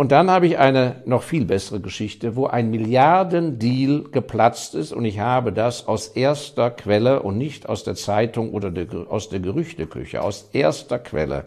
Und 0.00 0.12
dann 0.12 0.30
habe 0.30 0.46
ich 0.46 0.56
eine 0.56 1.02
noch 1.04 1.22
viel 1.22 1.44
bessere 1.44 1.78
Geschichte, 1.78 2.34
wo 2.34 2.46
ein 2.46 2.70
Milliardendeal 2.70 4.04
geplatzt 4.04 4.74
ist 4.74 4.94
und 4.94 5.04
ich 5.04 5.18
habe 5.18 5.52
das 5.52 5.86
aus 5.86 6.08
erster 6.08 6.70
Quelle 6.70 7.22
und 7.22 7.36
nicht 7.36 7.68
aus 7.68 7.84
der 7.84 7.96
Zeitung 7.96 8.54
oder 8.54 8.70
der, 8.70 8.86
aus 9.10 9.28
der 9.28 9.40
Gerüchteküche, 9.40 10.22
aus 10.22 10.48
erster 10.54 10.98
Quelle 10.98 11.44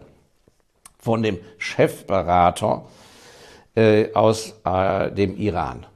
von 1.00 1.24
dem 1.24 1.38
Chefberater 1.58 2.84
äh, 3.74 4.12
aus 4.14 4.54
äh, 4.64 5.10
dem 5.10 5.36
Iran. 5.36 5.86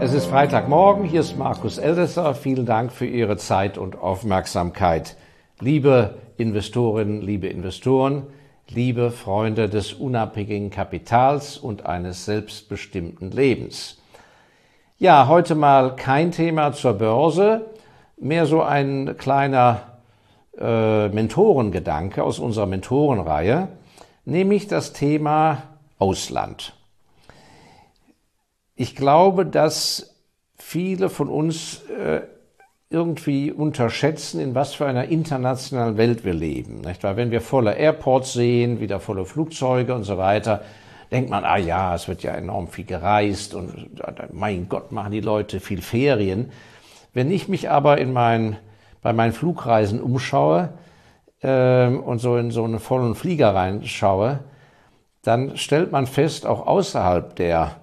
Es 0.00 0.14
ist 0.14 0.24
Freitagmorgen, 0.24 1.04
hier 1.04 1.20
ist 1.20 1.36
Markus 1.36 1.76
Eldesser. 1.76 2.34
Vielen 2.34 2.64
Dank 2.64 2.90
für 2.90 3.04
Ihre 3.04 3.36
Zeit 3.36 3.76
und 3.76 3.96
Aufmerksamkeit. 4.00 5.18
Liebe 5.60 6.16
Investorinnen, 6.36 7.22
liebe 7.22 7.46
Investoren, 7.46 8.24
liebe 8.68 9.12
Freunde 9.12 9.68
des 9.68 9.92
unabhängigen 9.92 10.70
Kapitals 10.70 11.58
und 11.58 11.86
eines 11.86 12.24
selbstbestimmten 12.24 13.30
Lebens. 13.30 14.00
Ja, 14.98 15.28
heute 15.28 15.54
mal 15.54 15.94
kein 15.94 16.32
Thema 16.32 16.72
zur 16.72 16.94
Börse, 16.94 17.66
mehr 18.16 18.46
so 18.46 18.62
ein 18.62 19.16
kleiner 19.16 19.98
äh, 20.58 21.08
Mentorengedanke 21.10 22.24
aus 22.24 22.40
unserer 22.40 22.66
Mentorenreihe, 22.66 23.68
nämlich 24.24 24.66
das 24.66 24.92
Thema 24.92 25.62
Ausland. 26.00 26.74
Ich 28.74 28.96
glaube, 28.96 29.46
dass 29.46 30.16
viele 30.56 31.08
von 31.10 31.28
uns 31.28 31.84
äh, 31.90 32.22
irgendwie 32.94 33.50
unterschätzen, 33.50 34.40
in 34.40 34.54
was 34.54 34.74
für 34.74 34.86
einer 34.86 35.06
internationalen 35.06 35.96
Welt 35.96 36.24
wir 36.24 36.32
leben. 36.32 36.80
Nicht 36.80 37.02
wahr? 37.02 37.16
Wenn 37.16 37.32
wir 37.32 37.40
volle 37.40 37.74
Airports 37.74 38.32
sehen, 38.32 38.78
wieder 38.78 39.00
volle 39.00 39.24
Flugzeuge 39.24 39.92
und 39.94 40.04
so 40.04 40.16
weiter, 40.16 40.62
denkt 41.10 41.28
man, 41.28 41.44
ah 41.44 41.56
ja, 41.56 41.94
es 41.94 42.06
wird 42.06 42.22
ja 42.22 42.32
enorm 42.32 42.68
viel 42.68 42.84
gereist 42.84 43.54
und 43.54 43.90
mein 44.32 44.68
Gott, 44.68 44.92
machen 44.92 45.10
die 45.10 45.20
Leute 45.20 45.58
viel 45.58 45.82
Ferien. 45.82 46.52
Wenn 47.12 47.30
ich 47.32 47.48
mich 47.48 47.68
aber 47.68 47.98
in 47.98 48.12
mein, 48.12 48.56
bei 49.02 49.12
meinen 49.12 49.32
Flugreisen 49.32 50.00
umschaue 50.00 50.70
äh, 51.42 51.86
und 51.88 52.20
so 52.20 52.36
in 52.36 52.52
so 52.52 52.64
einen 52.64 52.78
vollen 52.78 53.16
Flieger 53.16 53.54
reinschaue, 53.54 54.40
dann 55.22 55.56
stellt 55.56 55.90
man 55.90 56.06
fest, 56.06 56.46
auch 56.46 56.66
außerhalb 56.66 57.34
der 57.34 57.76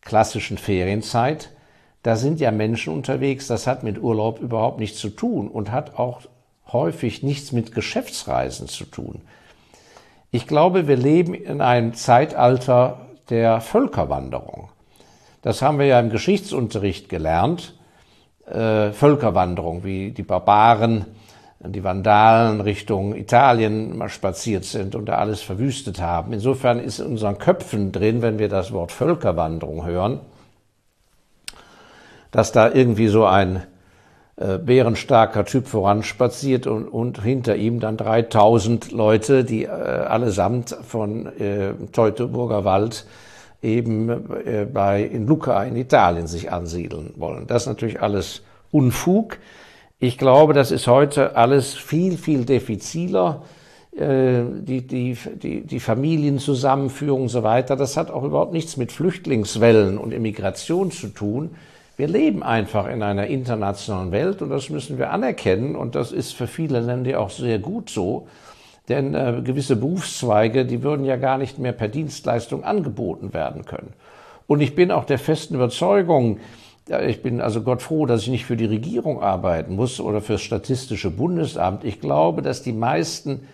klassischen 0.00 0.56
Ferienzeit, 0.56 1.50
da 2.02 2.16
sind 2.16 2.40
ja 2.40 2.50
Menschen 2.50 2.94
unterwegs, 2.94 3.46
das 3.46 3.66
hat 3.66 3.82
mit 3.82 4.02
Urlaub 4.02 4.40
überhaupt 4.40 4.78
nichts 4.78 4.98
zu 4.98 5.10
tun 5.10 5.48
und 5.48 5.70
hat 5.70 5.98
auch 5.98 6.22
häufig 6.72 7.22
nichts 7.22 7.52
mit 7.52 7.74
Geschäftsreisen 7.74 8.68
zu 8.68 8.84
tun. 8.84 9.22
Ich 10.30 10.46
glaube, 10.46 10.86
wir 10.86 10.96
leben 10.96 11.34
in 11.34 11.60
einem 11.60 11.94
Zeitalter 11.94 13.06
der 13.28 13.60
Völkerwanderung. 13.60 14.68
Das 15.42 15.62
haben 15.62 15.78
wir 15.78 15.86
ja 15.86 15.98
im 15.98 16.10
Geschichtsunterricht 16.10 17.08
gelernt. 17.08 17.74
Äh, 18.46 18.92
Völkerwanderung, 18.92 19.84
wie 19.84 20.12
die 20.12 20.22
Barbaren, 20.22 21.06
die 21.60 21.84
Vandalen 21.84 22.60
Richtung 22.60 23.14
Italien 23.14 23.96
mal 23.96 24.08
spaziert 24.08 24.64
sind 24.64 24.94
und 24.94 25.06
da 25.06 25.16
alles 25.16 25.42
verwüstet 25.42 26.00
haben. 26.00 26.32
Insofern 26.32 26.80
ist 26.80 27.00
in 27.00 27.06
unseren 27.06 27.38
Köpfen 27.38 27.92
drin, 27.92 28.22
wenn 28.22 28.38
wir 28.38 28.48
das 28.48 28.72
Wort 28.72 28.92
Völkerwanderung 28.92 29.84
hören, 29.84 30.20
dass 32.30 32.52
da 32.52 32.72
irgendwie 32.72 33.08
so 33.08 33.24
ein 33.24 33.62
äh, 34.36 34.58
bärenstarker 34.58 35.44
Typ 35.44 35.66
voranspaziert 35.66 36.66
und, 36.66 36.88
und 36.88 37.22
hinter 37.22 37.56
ihm 37.56 37.80
dann 37.80 37.96
3000 37.96 38.92
Leute, 38.92 39.44
die 39.44 39.64
äh, 39.64 39.68
allesamt 39.68 40.76
von 40.82 41.26
äh, 41.38 41.74
Teutoburger 41.92 42.64
Wald 42.64 43.06
eben 43.62 44.08
äh, 44.46 44.66
bei 44.72 45.02
in 45.02 45.26
Lucca 45.26 45.62
in 45.64 45.76
Italien 45.76 46.26
sich 46.26 46.50
ansiedeln 46.50 47.12
wollen. 47.16 47.46
Das 47.46 47.62
ist 47.62 47.68
natürlich 47.68 48.00
alles 48.00 48.42
Unfug. 48.70 49.38
Ich 49.98 50.16
glaube, 50.16 50.54
das 50.54 50.70
ist 50.70 50.86
heute 50.86 51.36
alles 51.36 51.74
viel, 51.74 52.16
viel 52.16 52.46
diffiziler. 52.46 53.42
Äh, 53.94 54.44
die, 54.60 54.86
die, 54.86 55.18
die, 55.34 55.66
die 55.66 55.80
Familienzusammenführung 55.80 57.22
und 57.22 57.28
so 57.28 57.42
weiter, 57.42 57.76
das 57.76 57.98
hat 57.98 58.10
auch 58.10 58.22
überhaupt 58.22 58.54
nichts 58.54 58.76
mit 58.76 58.92
Flüchtlingswellen 58.92 59.98
und 59.98 60.12
Immigration 60.12 60.90
zu 60.90 61.08
tun. 61.08 61.50
Wir 62.00 62.08
leben 62.08 62.42
einfach 62.42 62.86
in 62.88 63.02
einer 63.02 63.26
internationalen 63.26 64.10
Welt 64.10 64.40
und 64.40 64.48
das 64.48 64.70
müssen 64.70 64.96
wir 64.96 65.10
anerkennen 65.10 65.76
und 65.76 65.94
das 65.94 66.12
ist 66.12 66.32
für 66.32 66.46
viele 66.46 66.80
Länder 66.80 67.20
auch 67.20 67.28
sehr 67.28 67.58
gut 67.58 67.90
so, 67.90 68.26
denn 68.88 69.14
äh, 69.14 69.42
gewisse 69.44 69.76
Berufszweige, 69.76 70.64
die 70.64 70.82
würden 70.82 71.04
ja 71.04 71.16
gar 71.16 71.36
nicht 71.36 71.58
mehr 71.58 71.72
per 71.72 71.88
Dienstleistung 71.88 72.64
angeboten 72.64 73.34
werden 73.34 73.66
können. 73.66 73.92
Und 74.46 74.62
ich 74.62 74.74
bin 74.74 74.90
auch 74.90 75.04
der 75.04 75.18
festen 75.18 75.56
Überzeugung, 75.56 76.40
ich 77.06 77.20
bin 77.20 77.42
also 77.42 77.60
Gott 77.60 77.82
froh, 77.82 78.06
dass 78.06 78.22
ich 78.22 78.28
nicht 78.28 78.46
für 78.46 78.56
die 78.56 78.64
Regierung 78.64 79.22
arbeiten 79.22 79.76
muss 79.76 80.00
oder 80.00 80.22
für 80.22 80.32
das 80.32 80.40
Statistische 80.40 81.10
Bundesamt. 81.10 81.84
Ich 81.84 82.00
glaube, 82.00 82.40
dass 82.40 82.62
die 82.62 82.72
meisten 82.72 83.46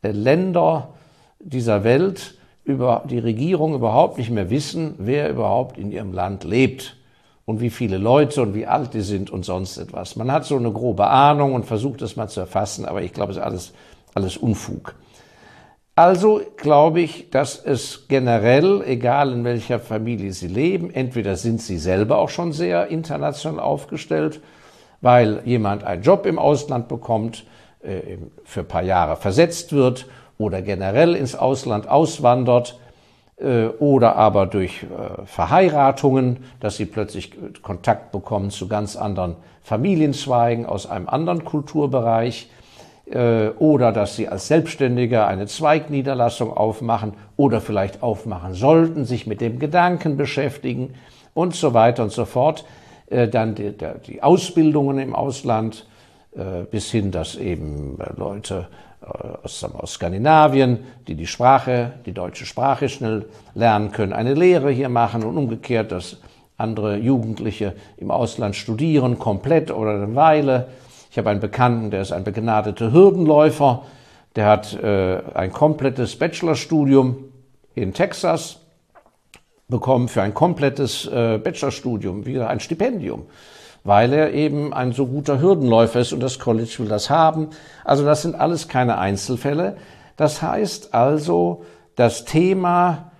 äh, 0.00 0.12
Länder 0.12 0.94
dieser 1.40 1.84
Welt 1.84 2.38
über 2.64 3.04
die 3.04 3.18
Regierung 3.18 3.74
überhaupt 3.74 4.16
nicht 4.16 4.30
mehr 4.30 4.48
wissen, 4.48 4.94
wer 4.96 5.28
überhaupt 5.28 5.76
in 5.76 5.92
ihrem 5.92 6.14
Land 6.14 6.44
lebt 6.44 6.96
und 7.44 7.60
wie 7.60 7.70
viele 7.70 7.98
Leute 7.98 8.42
und 8.42 8.54
wie 8.54 8.66
alt 8.66 8.94
die 8.94 9.00
sind 9.00 9.30
und 9.30 9.44
sonst 9.44 9.76
etwas. 9.78 10.16
Man 10.16 10.30
hat 10.30 10.44
so 10.44 10.56
eine 10.56 10.72
grobe 10.72 11.06
Ahnung 11.06 11.54
und 11.54 11.66
versucht 11.66 12.02
es 12.02 12.16
mal 12.16 12.28
zu 12.28 12.40
erfassen, 12.40 12.84
aber 12.84 13.02
ich 13.02 13.12
glaube, 13.12 13.32
es 13.32 13.38
ist 13.38 13.42
alles, 13.42 13.72
alles 14.14 14.36
Unfug. 14.36 14.94
Also 15.94 16.40
glaube 16.56 17.00
ich, 17.00 17.28
dass 17.30 17.62
es 17.62 18.06
generell, 18.08 18.82
egal 18.86 19.32
in 19.32 19.44
welcher 19.44 19.78
Familie 19.78 20.32
Sie 20.32 20.48
leben, 20.48 20.90
entweder 20.90 21.36
sind 21.36 21.60
Sie 21.60 21.76
selber 21.76 22.16
auch 22.18 22.30
schon 22.30 22.52
sehr 22.52 22.86
international 22.88 23.60
aufgestellt, 23.60 24.40
weil 25.02 25.42
jemand 25.44 25.84
einen 25.84 26.02
Job 26.02 26.24
im 26.24 26.38
Ausland 26.38 26.88
bekommt, 26.88 27.44
äh, 27.82 28.16
für 28.44 28.60
ein 28.60 28.68
paar 28.68 28.82
Jahre 28.82 29.16
versetzt 29.16 29.72
wird 29.74 30.06
oder 30.38 30.62
generell 30.62 31.14
ins 31.14 31.34
Ausland 31.34 31.88
auswandert 31.88 32.78
oder 33.78 34.16
aber 34.16 34.46
durch 34.46 34.84
äh, 34.84 35.26
Verheiratungen, 35.26 36.44
dass 36.60 36.76
sie 36.76 36.86
plötzlich 36.86 37.32
Kontakt 37.62 38.12
bekommen 38.12 38.50
zu 38.50 38.68
ganz 38.68 38.94
anderen 38.94 39.36
Familienzweigen 39.62 40.66
aus 40.66 40.88
einem 40.88 41.08
anderen 41.08 41.44
Kulturbereich 41.44 42.48
äh, 43.10 43.48
oder 43.58 43.90
dass 43.90 44.14
sie 44.16 44.28
als 44.28 44.46
Selbstständiger 44.46 45.26
eine 45.26 45.46
Zweigniederlassung 45.46 46.56
aufmachen 46.56 47.14
oder 47.36 47.60
vielleicht 47.60 48.02
aufmachen 48.02 48.54
sollten, 48.54 49.04
sich 49.06 49.26
mit 49.26 49.40
dem 49.40 49.58
Gedanken 49.58 50.16
beschäftigen 50.16 50.94
und 51.34 51.54
so 51.54 51.74
weiter 51.74 52.04
und 52.04 52.12
so 52.12 52.24
fort. 52.24 52.64
Dann 53.08 53.54
die, 53.54 54.22
Ausbildungen 54.22 54.98
im 54.98 55.14
Ausland 55.14 55.86
bis 56.70 56.90
hin, 56.90 57.10
dass 57.10 57.36
eben 57.36 57.98
Leute 58.16 58.68
äh, 58.70 58.91
aus, 59.02 59.64
aus 59.64 59.94
Skandinavien, 59.94 60.78
die 61.06 61.14
die 61.14 61.26
Sprache, 61.26 61.92
die 62.06 62.12
deutsche 62.12 62.46
Sprache 62.46 62.88
schnell 62.88 63.26
lernen 63.54 63.92
können, 63.92 64.12
eine 64.12 64.34
Lehre 64.34 64.70
hier 64.70 64.88
machen 64.88 65.24
und 65.24 65.36
umgekehrt, 65.36 65.92
dass 65.92 66.18
andere 66.56 66.96
Jugendliche 66.96 67.74
im 67.96 68.10
Ausland 68.10 68.54
studieren, 68.56 69.18
komplett 69.18 69.70
oder 69.70 69.94
eine 69.94 70.14
Weile. 70.14 70.68
Ich 71.10 71.18
habe 71.18 71.30
einen 71.30 71.40
Bekannten, 71.40 71.90
der 71.90 72.02
ist 72.02 72.12
ein 72.12 72.24
begnadeter 72.24 72.92
Hürdenläufer, 72.92 73.82
der 74.36 74.46
hat 74.46 74.72
äh, 74.74 75.20
ein 75.34 75.52
komplettes 75.52 76.16
Bachelorstudium 76.16 77.16
in 77.74 77.92
Texas 77.92 78.60
bekommen 79.68 80.08
für 80.08 80.22
ein 80.22 80.34
komplettes 80.34 81.06
äh, 81.06 81.38
Bachelorstudium, 81.38 82.24
wieder 82.26 82.48
ein 82.48 82.60
Stipendium 82.60 83.26
weil 83.84 84.12
er 84.12 84.32
eben 84.32 84.72
ein 84.72 84.92
so 84.92 85.06
guter 85.06 85.40
Hürdenläufer 85.40 86.00
ist 86.00 86.12
und 86.12 86.20
das 86.20 86.38
College 86.38 86.74
will 86.78 86.88
das 86.88 87.10
haben. 87.10 87.50
Also 87.84 88.04
das 88.04 88.22
sind 88.22 88.34
alles 88.34 88.68
keine 88.68 88.98
Einzelfälle. 88.98 89.76
Das 90.16 90.42
heißt 90.42 90.94
also, 90.94 91.64
das 91.96 92.24
Thema 92.24 93.12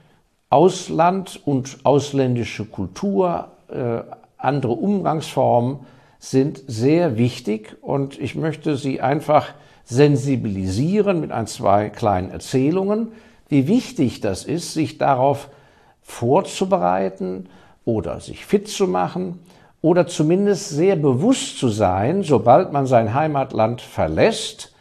Ausland 0.50 1.40
und 1.44 1.78
ausländische 1.84 2.64
Kultur, 2.64 3.48
äh, 3.68 4.02
andere 4.36 4.72
Umgangsformen 4.72 5.80
sind 6.18 6.62
sehr 6.66 7.16
wichtig 7.16 7.76
und 7.80 8.20
ich 8.20 8.34
möchte 8.34 8.76
Sie 8.76 9.00
einfach 9.00 9.48
sensibilisieren 9.84 11.20
mit 11.20 11.32
ein, 11.32 11.46
zwei 11.46 11.88
kleinen 11.88 12.30
Erzählungen, 12.30 13.08
wie 13.48 13.66
wichtig 13.66 14.20
das 14.20 14.44
ist, 14.44 14.74
sich 14.74 14.98
darauf 14.98 15.48
vorzubereiten 16.02 17.48
oder 17.84 18.20
sich 18.20 18.46
fit 18.46 18.68
zu 18.68 18.86
machen 18.86 19.40
oder 19.82 20.06
zumindest 20.06 20.70
sehr 20.70 20.96
bewusst 20.96 21.58
zu 21.58 21.68
sein, 21.68 22.22
sobald 22.22 22.72
man 22.72 22.86
sein 22.86 23.12
Heimatland 23.12 23.82
verlässt, 23.82 24.72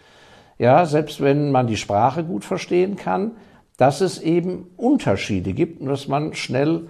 ja, 0.60 0.86
selbst 0.86 1.22
wenn 1.22 1.52
man 1.52 1.66
die 1.66 1.76
Sprache 1.76 2.24
gut 2.24 2.46
verstehen 2.46 2.96
kann, 2.96 3.32
dass 3.78 4.00
es 4.00 4.22
eben 4.22 4.68
Unterschiede 4.78 5.54
gibt 5.54 5.82
und 5.82 5.88
dass 5.88 6.08
man 6.08 6.36
schnell 6.36 6.88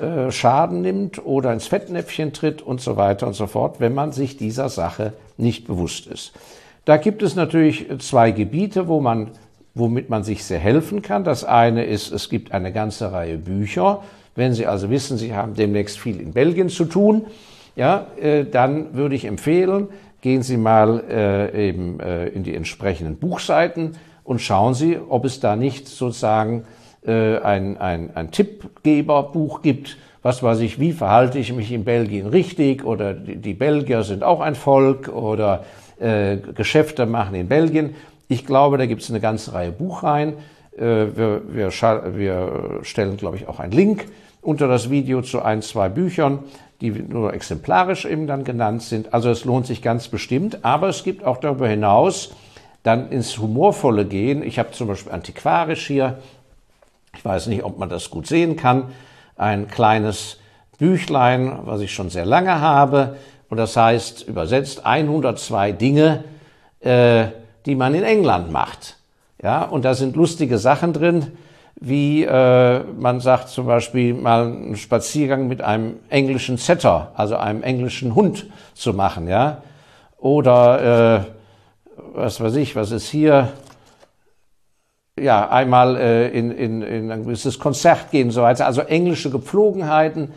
äh, 0.00 0.32
Schaden 0.32 0.82
nimmt 0.82 1.24
oder 1.24 1.52
ins 1.52 1.68
Fettnäpfchen 1.68 2.32
tritt 2.32 2.62
und 2.62 2.80
so 2.80 2.96
weiter 2.96 3.28
und 3.28 3.34
so 3.34 3.46
fort, 3.46 3.78
wenn 3.78 3.94
man 3.94 4.10
sich 4.10 4.36
dieser 4.36 4.68
Sache 4.68 5.12
nicht 5.36 5.68
bewusst 5.68 6.08
ist. 6.08 6.32
Da 6.84 6.96
gibt 6.96 7.22
es 7.22 7.36
natürlich 7.36 7.86
zwei 8.00 8.32
Gebiete, 8.32 8.88
wo 8.88 9.00
man, 9.00 9.30
womit 9.74 10.10
man 10.10 10.24
sich 10.24 10.44
sehr 10.44 10.58
helfen 10.58 11.00
kann. 11.00 11.22
Das 11.22 11.44
eine 11.44 11.84
ist, 11.84 12.10
es 12.10 12.28
gibt 12.28 12.50
eine 12.50 12.72
ganze 12.72 13.12
Reihe 13.12 13.38
Bücher. 13.38 14.02
Wenn 14.34 14.52
Sie 14.52 14.66
also 14.66 14.90
wissen, 14.90 15.16
Sie 15.16 15.32
haben 15.32 15.54
demnächst 15.54 16.00
viel 16.00 16.20
in 16.20 16.32
Belgien 16.32 16.70
zu 16.70 16.86
tun, 16.86 17.26
ja, 17.76 18.06
äh, 18.20 18.44
dann 18.44 18.94
würde 18.94 19.14
ich 19.14 19.24
empfehlen, 19.24 19.88
gehen 20.20 20.42
Sie 20.42 20.56
mal 20.56 21.02
äh, 21.08 21.68
eben 21.68 22.00
äh, 22.00 22.28
in 22.28 22.42
die 22.42 22.54
entsprechenden 22.54 23.16
Buchseiten 23.16 23.92
und 24.24 24.40
schauen 24.40 24.74
Sie, 24.74 24.98
ob 25.08 25.24
es 25.24 25.40
da 25.40 25.56
nicht 25.56 25.88
sozusagen 25.88 26.64
äh, 27.04 27.38
ein, 27.38 27.76
ein, 27.78 28.10
ein 28.14 28.30
Tippgeberbuch 28.30 29.62
gibt, 29.62 29.96
was 30.22 30.42
weiß 30.42 30.60
ich, 30.60 30.78
wie 30.78 30.92
verhalte 30.92 31.38
ich 31.38 31.52
mich 31.52 31.72
in 31.72 31.84
Belgien 31.84 32.28
richtig 32.28 32.84
oder 32.84 33.12
die, 33.12 33.36
die 33.36 33.54
Belgier 33.54 34.04
sind 34.04 34.22
auch 34.22 34.40
ein 34.40 34.54
Volk 34.54 35.08
oder 35.08 35.64
äh, 35.98 36.36
Geschäfte 36.36 37.06
machen 37.06 37.34
in 37.34 37.48
Belgien. 37.48 37.94
Ich 38.28 38.46
glaube, 38.46 38.78
da 38.78 38.86
gibt 38.86 39.02
es 39.02 39.10
eine 39.10 39.20
ganze 39.20 39.52
Reihe 39.52 39.72
Buchreihen. 39.72 40.34
Äh, 40.76 40.80
wir, 40.80 41.42
wir, 41.48 41.70
wir 42.16 42.78
stellen, 42.82 43.16
glaube 43.16 43.36
ich, 43.36 43.48
auch 43.48 43.58
einen 43.58 43.72
Link 43.72 44.06
unter 44.40 44.68
das 44.68 44.90
Video 44.90 45.22
zu 45.22 45.42
ein, 45.42 45.62
zwei 45.62 45.88
Büchern, 45.88 46.40
die 46.82 46.90
nur 46.90 47.32
exemplarisch 47.32 48.04
eben 48.04 48.26
dann 48.26 48.42
genannt 48.42 48.82
sind. 48.82 49.14
Also 49.14 49.30
es 49.30 49.44
lohnt 49.44 49.66
sich 49.66 49.82
ganz 49.82 50.08
bestimmt. 50.08 50.64
Aber 50.64 50.88
es 50.88 51.04
gibt 51.04 51.24
auch 51.24 51.36
darüber 51.36 51.68
hinaus 51.68 52.32
dann 52.82 53.10
ins 53.10 53.38
Humorvolle 53.38 54.04
gehen. 54.04 54.42
Ich 54.42 54.58
habe 54.58 54.72
zum 54.72 54.88
Beispiel 54.88 55.12
antiquarisch 55.12 55.86
hier, 55.86 56.18
ich 57.16 57.24
weiß 57.24 57.46
nicht, 57.46 57.62
ob 57.62 57.78
man 57.78 57.88
das 57.88 58.10
gut 58.10 58.26
sehen 58.26 58.56
kann, 58.56 58.86
ein 59.36 59.68
kleines 59.68 60.38
Büchlein, 60.78 61.60
was 61.62 61.80
ich 61.80 61.94
schon 61.94 62.10
sehr 62.10 62.26
lange 62.26 62.60
habe. 62.60 63.16
Und 63.48 63.58
das 63.58 63.76
heißt 63.76 64.26
übersetzt 64.26 64.84
102 64.84 65.70
Dinge, 65.72 66.24
äh, 66.80 67.26
die 67.64 67.76
man 67.76 67.94
in 67.94 68.02
England 68.02 68.50
macht. 68.50 68.96
Ja, 69.40 69.62
und 69.62 69.84
da 69.84 69.94
sind 69.94 70.16
lustige 70.16 70.58
Sachen 70.58 70.92
drin, 70.92 71.28
wie 71.76 72.24
äh, 72.24 72.80
man 72.98 73.20
sagt 73.20 73.48
zum 73.48 73.66
Beispiel 73.66 74.14
mal 74.14 74.46
einen 74.46 74.76
Spaziergang 74.76 75.48
mit 75.48 75.62
einem 75.62 75.96
englischen 76.08 76.56
Setter, 76.56 77.12
also 77.14 77.36
einem 77.36 77.62
englischen 77.62 78.14
Hund 78.14 78.46
zu 78.74 78.92
machen, 78.92 79.28
ja. 79.28 79.62
Oder 80.18 81.24
äh, 81.26 82.00
was 82.14 82.40
weiß 82.40 82.54
ich, 82.56 82.76
was 82.76 82.92
ist 82.92 83.08
hier? 83.08 83.52
ja, 85.20 85.48
einmal 85.50 85.96
äh, 85.96 86.28
in, 86.28 86.50
in, 86.50 86.82
in 86.82 87.10
ein 87.10 87.24
gewisses 87.24 87.58
Konzert 87.58 88.10
gehen 88.10 88.28
und 88.28 88.32
so 88.32 88.42
weiter. 88.42 88.66
Also 88.66 88.82
englische 88.82 89.30
Gepflogenheiten, 89.30 90.32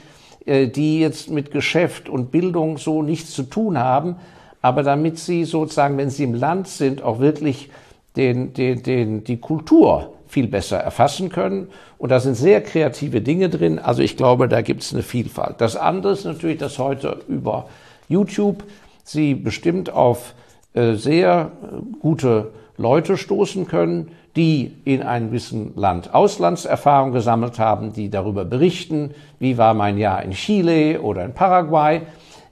äh, 0.45 0.67
die 0.67 0.99
jetzt 0.99 1.29
mit 1.29 1.51
Geschäft 1.51 2.09
und 2.09 2.31
Bildung 2.31 2.77
so 2.77 3.01
nichts 3.01 3.31
zu 3.31 3.43
tun 3.43 3.77
haben, 3.77 4.17
aber 4.61 4.83
damit 4.83 5.19
sie 5.19 5.45
sozusagen, 5.45 5.97
wenn 5.97 6.09
sie 6.09 6.23
im 6.23 6.33
Land 6.33 6.67
sind, 6.67 7.01
auch 7.03 7.19
wirklich 7.19 7.69
den, 8.15 8.53
den, 8.53 8.83
den, 8.83 9.23
die 9.23 9.37
Kultur 9.37 10.13
viel 10.27 10.47
besser 10.47 10.77
erfassen 10.77 11.29
können. 11.29 11.69
Und 11.97 12.09
da 12.09 12.19
sind 12.19 12.35
sehr 12.35 12.61
kreative 12.61 13.21
Dinge 13.21 13.49
drin. 13.49 13.79
Also 13.79 14.01
ich 14.01 14.17
glaube, 14.17 14.47
da 14.47 14.61
gibt 14.61 14.83
es 14.83 14.93
eine 14.93 15.03
Vielfalt. 15.03 15.55
Das 15.59 15.75
andere 15.75 16.13
ist 16.13 16.25
natürlich, 16.25 16.57
dass 16.57 16.79
heute 16.79 17.19
über 17.27 17.67
YouTube 18.07 18.63
Sie 19.07 19.35
bestimmt 19.35 19.91
auf 19.91 20.33
äh, 20.73 20.95
sehr 20.95 21.51
gute 21.99 22.51
Leute 22.75 23.17
stoßen 23.17 23.67
können, 23.67 24.11
die 24.35 24.73
in 24.83 25.03
einem 25.03 25.27
gewissen 25.27 25.73
Land 25.75 26.13
Auslandserfahrung 26.13 27.11
gesammelt 27.11 27.59
haben, 27.59 27.93
die 27.93 28.09
darüber 28.09 28.45
berichten, 28.45 29.11
wie 29.39 29.59
war 29.59 29.75
mein 29.75 29.99
Jahr 29.99 30.23
in 30.23 30.31
Chile 30.31 31.01
oder 31.01 31.23
in 31.23 31.33
Paraguay. 31.33 32.01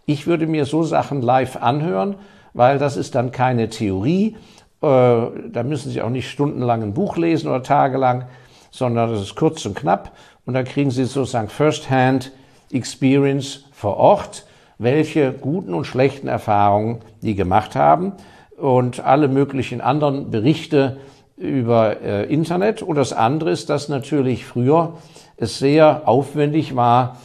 Ich 0.05 0.27
würde 0.27 0.45
mir 0.45 0.65
so 0.65 0.83
Sachen 0.83 1.23
live 1.23 1.57
anhören, 1.57 2.15
weil 2.53 2.77
das 2.77 2.97
ist 2.97 3.15
dann 3.15 3.31
keine 3.31 3.69
Theorie. 3.69 4.37
Äh, 4.83 5.49
da 5.51 5.63
müssen 5.63 5.91
Sie 5.91 6.01
auch 6.01 6.09
nicht 6.09 6.29
stundenlang 6.29 6.83
ein 6.83 6.93
Buch 6.93 7.15
lesen 7.15 7.47
oder 7.47 7.63
tagelang, 7.63 8.25
sondern 8.69 9.11
das 9.11 9.21
ist 9.21 9.35
kurz 9.35 9.65
und 9.65 9.75
knapp. 9.75 10.11
Und 10.45 10.55
da 10.55 10.63
kriegen 10.63 10.91
Sie 10.91 11.05
sozusagen 11.05 11.47
First-Hand 11.47 12.33
Experience 12.69 13.65
vor 13.71 13.95
Ort, 13.97 14.45
welche 14.77 15.31
guten 15.31 15.73
und 15.73 15.85
schlechten 15.85 16.27
Erfahrungen 16.27 16.99
die 17.21 17.35
gemacht 17.35 17.75
haben 17.75 18.13
und 18.57 18.99
alle 18.99 19.29
möglichen 19.29 19.79
anderen 19.79 20.31
Berichte 20.31 20.97
über 21.37 22.01
äh, 22.01 22.25
Internet. 22.25 22.81
Und 22.81 22.95
das 22.95 23.13
andere 23.13 23.51
ist, 23.51 23.69
dass 23.69 23.87
natürlich 23.87 24.45
früher 24.45 24.97
es 25.37 25.59
sehr 25.59 26.07
aufwendig 26.07 26.75
war, 26.75 27.17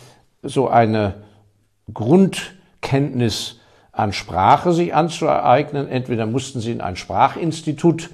so 0.43 0.69
eine 0.69 1.15
Grundkenntnis 1.93 3.58
an 3.99 4.13
Sprache 4.13 4.73
sich 4.73 4.95
anzueignen. 4.95 5.89
Entweder 5.89 6.25
mussten 6.25 6.61
sie 6.61 6.71
in 6.71 6.81
ein 6.81 6.95
Sprachinstitut 6.95 8.11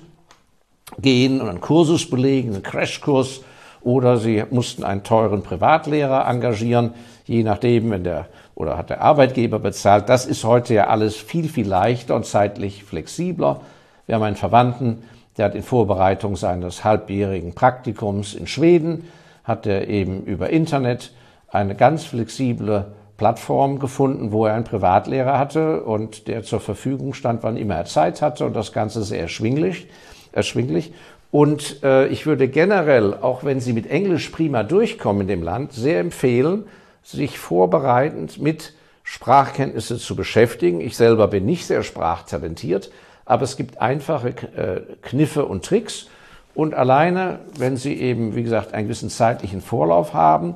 gehen 0.99 1.43
und 1.43 1.49
einen 1.49 1.61
Kursus 1.61 2.09
belegen, 2.09 2.55
einen 2.55 2.63
Crashkurs, 2.63 3.43
oder 3.83 4.17
sie 4.17 4.43
mussten 4.51 4.83
einen 4.83 5.03
teuren 5.03 5.43
Privatlehrer 5.43 6.27
engagieren, 6.27 6.95
je 7.27 7.43
nachdem, 7.43 7.91
wenn 7.91 8.03
der 8.03 8.29
oder 8.55 8.79
hat 8.79 8.89
der 8.89 9.03
Arbeitgeber 9.03 9.59
bezahlt. 9.59 10.09
Das 10.09 10.25
ist 10.25 10.45
heute 10.45 10.73
ja 10.73 10.87
alles 10.87 11.17
viel, 11.17 11.51
viel 11.51 11.69
leichter 11.69 12.17
und 12.17 12.25
zeitlich 12.25 12.83
flexibler. 12.83 13.61
Wir 14.07 14.15
haben 14.15 14.23
einen 14.23 14.37
Verwandten, 14.37 15.03
der 15.37 15.47
hat 15.47 15.55
in 15.55 15.63
Vorbereitung 15.63 16.37
seines 16.37 16.83
halbjährigen 16.83 17.55
Praktikums 17.55 18.33
in 18.33 18.47
Schweden, 18.47 19.05
hat 19.43 19.67
er 19.67 19.87
eben 19.89 20.23
über 20.25 20.49
Internet 20.49 21.13
eine 21.49 21.75
ganz 21.75 22.05
flexible 22.05 22.87
Plattform 23.17 23.79
gefunden, 23.79 24.33
wo 24.33 24.47
er 24.47 24.55
einen 24.55 24.65
Privatlehrer 24.65 25.39
hatte 25.39 25.83
und 25.85 26.27
der 26.27 26.43
zur 26.43 26.61
Verfügung 26.61 27.15
stand, 27.15 27.43
wann 27.43 27.57
immer 27.57 27.77
er 27.77 27.85
Zeit 27.85 28.23
hatte 28.23 28.45
und 28.45 28.55
das 28.55 28.73
Ganze 28.73 29.03
sehr 29.05 29.21
erschwinglich. 29.21 29.89
erschwinglich. 30.33 30.93
Und 31.31 31.83
äh, 31.83 32.07
ich 32.09 32.27
würde 32.27 32.49
generell, 32.49 33.15
auch 33.15 33.45
wenn 33.45 33.61
Sie 33.61 33.73
mit 33.73 33.89
Englisch 33.89 34.29
prima 34.29 34.63
durchkommen 34.63 35.23
in 35.23 35.29
dem 35.29 35.43
Land, 35.43 35.73
sehr 35.73 36.01
empfehlen, 36.01 36.65
sich 37.03 37.39
vorbereitend 37.39 38.41
mit 38.41 38.73
Sprachkenntnisse 39.03 39.99
zu 39.99 40.17
beschäftigen. 40.17 40.81
Ich 40.81 40.97
selber 40.97 41.29
bin 41.29 41.45
nicht 41.45 41.67
sehr 41.67 41.83
sprachtalentiert, 41.83 42.91
aber 43.25 43.43
es 43.43 43.57
gibt 43.57 43.81
einfache 43.81 44.29
äh, 44.29 44.81
Kniffe 45.03 45.45
und 45.45 45.65
Tricks. 45.65 46.09
Und 46.55 46.75
alleine, 46.75 47.41
wenn 47.59 47.77
Sie 47.77 47.95
eben, 47.95 48.37
wie 48.37 48.43
gesagt, 48.43 48.73
einen 48.73 48.87
gewissen 48.87 49.11
zeitlichen 49.11 49.61
Vorlauf 49.61 50.15
haben, 50.15 50.55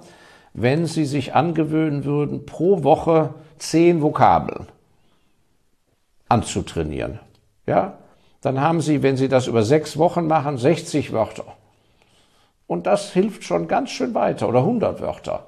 wenn 0.61 0.87
Sie 0.87 1.05
sich 1.05 1.35
angewöhnen 1.35 2.05
würden, 2.05 2.47
pro 2.47 2.83
Woche 2.83 3.35
zehn 3.59 4.03
Vokabeln 4.03 4.67
anzutrainieren, 6.29 7.21
ja, 7.67 7.99
dann 8.41 8.61
haben 8.61 8.81
Sie, 8.81 9.03
wenn 9.03 9.17
Sie 9.17 9.29
das 9.29 9.47
über 9.47 9.63
sechs 9.63 9.99
Wochen 9.99 10.27
machen, 10.27 10.59
60 10.59 11.13
Wörter. 11.13 11.45
Und 12.67 12.87
das 12.87 13.13
hilft 13.13 13.45
schon 13.45 13.67
ganz 13.67 13.91
schön 13.91 14.15
weiter 14.15 14.49
oder 14.49 14.61
100 14.61 15.01
Wörter. 15.01 15.47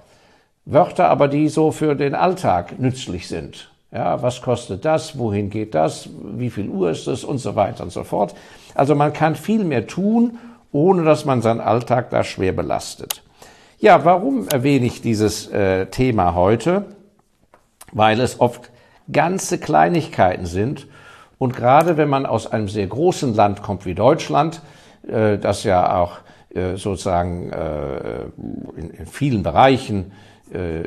Wörter 0.65 1.09
aber, 1.09 1.29
die 1.29 1.49
so 1.49 1.71
für 1.71 1.95
den 1.95 2.15
Alltag 2.15 2.79
nützlich 2.79 3.29
sind. 3.29 3.71
Ja, 3.93 4.23
was 4.23 4.41
kostet 4.41 4.85
das? 4.85 5.19
Wohin 5.19 5.51
geht 5.51 5.75
das? 5.75 6.09
Wie 6.23 6.51
viel 6.51 6.69
Uhr 6.69 6.91
ist 6.91 7.09
es? 7.09 7.25
Und 7.25 7.39
so 7.39 7.57
weiter 7.57 7.83
und 7.83 7.91
so 7.91 8.05
fort. 8.05 8.35
Also 8.75 8.95
man 8.95 9.13
kann 9.13 9.35
viel 9.35 9.65
mehr 9.65 9.87
tun, 9.87 10.39
ohne 10.73 11.05
dass 11.05 11.25
man 11.25 11.43
seinen 11.43 11.61
Alltag 11.61 12.11
da 12.11 12.23
schwer 12.23 12.53
belastet. 12.53 13.23
Ja, 13.83 14.05
warum 14.05 14.47
erwähne 14.47 14.85
ich 14.85 15.01
dieses 15.01 15.51
äh, 15.51 15.87
Thema 15.87 16.35
heute? 16.35 16.85
Weil 17.93 18.21
es 18.21 18.39
oft 18.39 18.71
ganze 19.11 19.57
Kleinigkeiten 19.57 20.45
sind. 20.45 20.87
Und 21.39 21.57
gerade 21.57 21.97
wenn 21.97 22.11
man 22.11 22.27
aus 22.27 22.47
einem 22.47 22.69
sehr 22.69 22.87
großen 22.87 23.35
Land 23.35 23.63
kommt 23.63 23.87
wie 23.87 23.95
Deutschland, 23.95 24.61
äh, 25.09 25.39
das 25.39 25.65
ja 25.65 25.99
auch 25.99 26.19
äh, 26.55 26.77
sozusagen 26.77 27.51
äh, 27.55 28.25
in, 28.77 28.91
in 28.91 29.07
vielen 29.07 29.43
Bereichen 29.43 30.13
äh, 30.53 30.83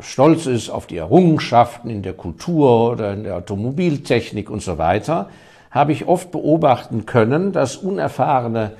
stolz 0.00 0.46
ist 0.46 0.68
auf 0.68 0.88
die 0.88 0.96
Errungenschaften 0.96 1.90
in 1.90 2.02
der 2.02 2.14
Kultur 2.14 2.90
oder 2.90 3.12
in 3.12 3.22
der 3.22 3.36
Automobiltechnik 3.36 4.50
und 4.50 4.62
so 4.62 4.78
weiter, 4.78 5.28
habe 5.70 5.92
ich 5.92 6.08
oft 6.08 6.32
beobachten 6.32 7.06
können, 7.06 7.52
dass 7.52 7.76
unerfahrene 7.76 8.72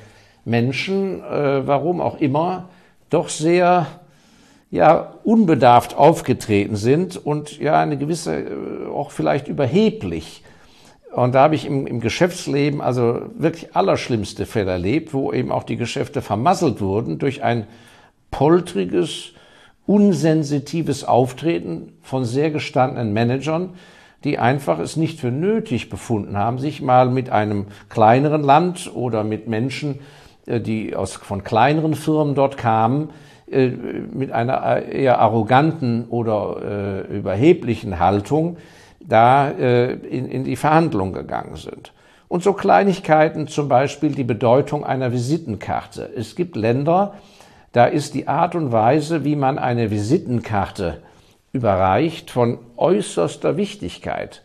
Menschen, 0.44 1.22
äh, 1.22 1.64
warum 1.64 2.00
auch 2.00 2.18
immer, 2.18 2.70
doch 3.10 3.28
sehr 3.28 3.86
ja 4.70 5.14
unbedarft 5.24 5.94
aufgetreten 5.94 6.76
sind 6.76 7.16
und 7.16 7.58
ja 7.58 7.80
eine 7.80 7.96
gewisse 7.96 8.36
äh, 8.36 8.86
auch 8.88 9.10
vielleicht 9.10 9.48
überheblich. 9.48 10.42
Und 11.12 11.34
da 11.34 11.44
habe 11.44 11.54
ich 11.54 11.66
im, 11.66 11.86
im 11.86 12.00
Geschäftsleben 12.00 12.80
also 12.80 13.22
wirklich 13.38 13.74
allerschlimmste 13.74 14.44
Fälle 14.44 14.72
erlebt, 14.72 15.14
wo 15.14 15.32
eben 15.32 15.50
auch 15.50 15.62
die 15.62 15.76
Geschäfte 15.76 16.20
vermasselt 16.20 16.80
wurden 16.80 17.18
durch 17.18 17.42
ein 17.42 17.66
poltriges, 18.30 19.32
unsensitives 19.86 21.04
Auftreten 21.04 21.92
von 22.02 22.24
sehr 22.24 22.50
gestandenen 22.50 23.12
Managern, 23.12 23.74
die 24.24 24.38
einfach 24.38 24.80
es 24.80 24.96
nicht 24.96 25.20
für 25.20 25.30
nötig 25.30 25.88
befunden 25.88 26.36
haben, 26.36 26.58
sich 26.58 26.82
mal 26.82 27.08
mit 27.08 27.30
einem 27.30 27.66
kleineren 27.88 28.42
Land 28.42 28.90
oder 28.94 29.22
mit 29.22 29.46
Menschen, 29.46 30.00
die 30.46 30.94
aus, 30.94 31.14
von 31.14 31.44
kleineren 31.44 31.94
Firmen 31.94 32.34
dort 32.34 32.56
kamen, 32.56 33.10
äh, 33.50 33.68
mit 33.68 34.32
einer 34.32 34.82
eher 34.82 35.18
arroganten 35.18 36.06
oder 36.08 37.06
äh, 37.10 37.16
überheblichen 37.16 37.98
Haltung 37.98 38.56
da 39.00 39.48
in, 39.48 40.26
in 40.26 40.42
die 40.42 40.56
Verhandlungen 40.56 41.12
gegangen 41.12 41.54
sind. 41.54 41.92
Und 42.26 42.42
so 42.42 42.54
Kleinigkeiten, 42.54 43.46
zum 43.46 43.68
Beispiel 43.68 44.12
die 44.12 44.24
Bedeutung 44.24 44.84
einer 44.84 45.12
Visitenkarte. 45.12 46.10
Es 46.16 46.34
gibt 46.34 46.56
Länder, 46.56 47.14
da 47.72 47.84
ist 47.84 48.14
die 48.14 48.26
Art 48.26 48.54
und 48.54 48.72
Weise, 48.72 49.24
wie 49.24 49.36
man 49.36 49.58
eine 49.58 49.90
Visitenkarte 49.90 51.02
überreicht, 51.52 52.30
von 52.30 52.58
äußerster 52.76 53.56
Wichtigkeit. 53.56 54.42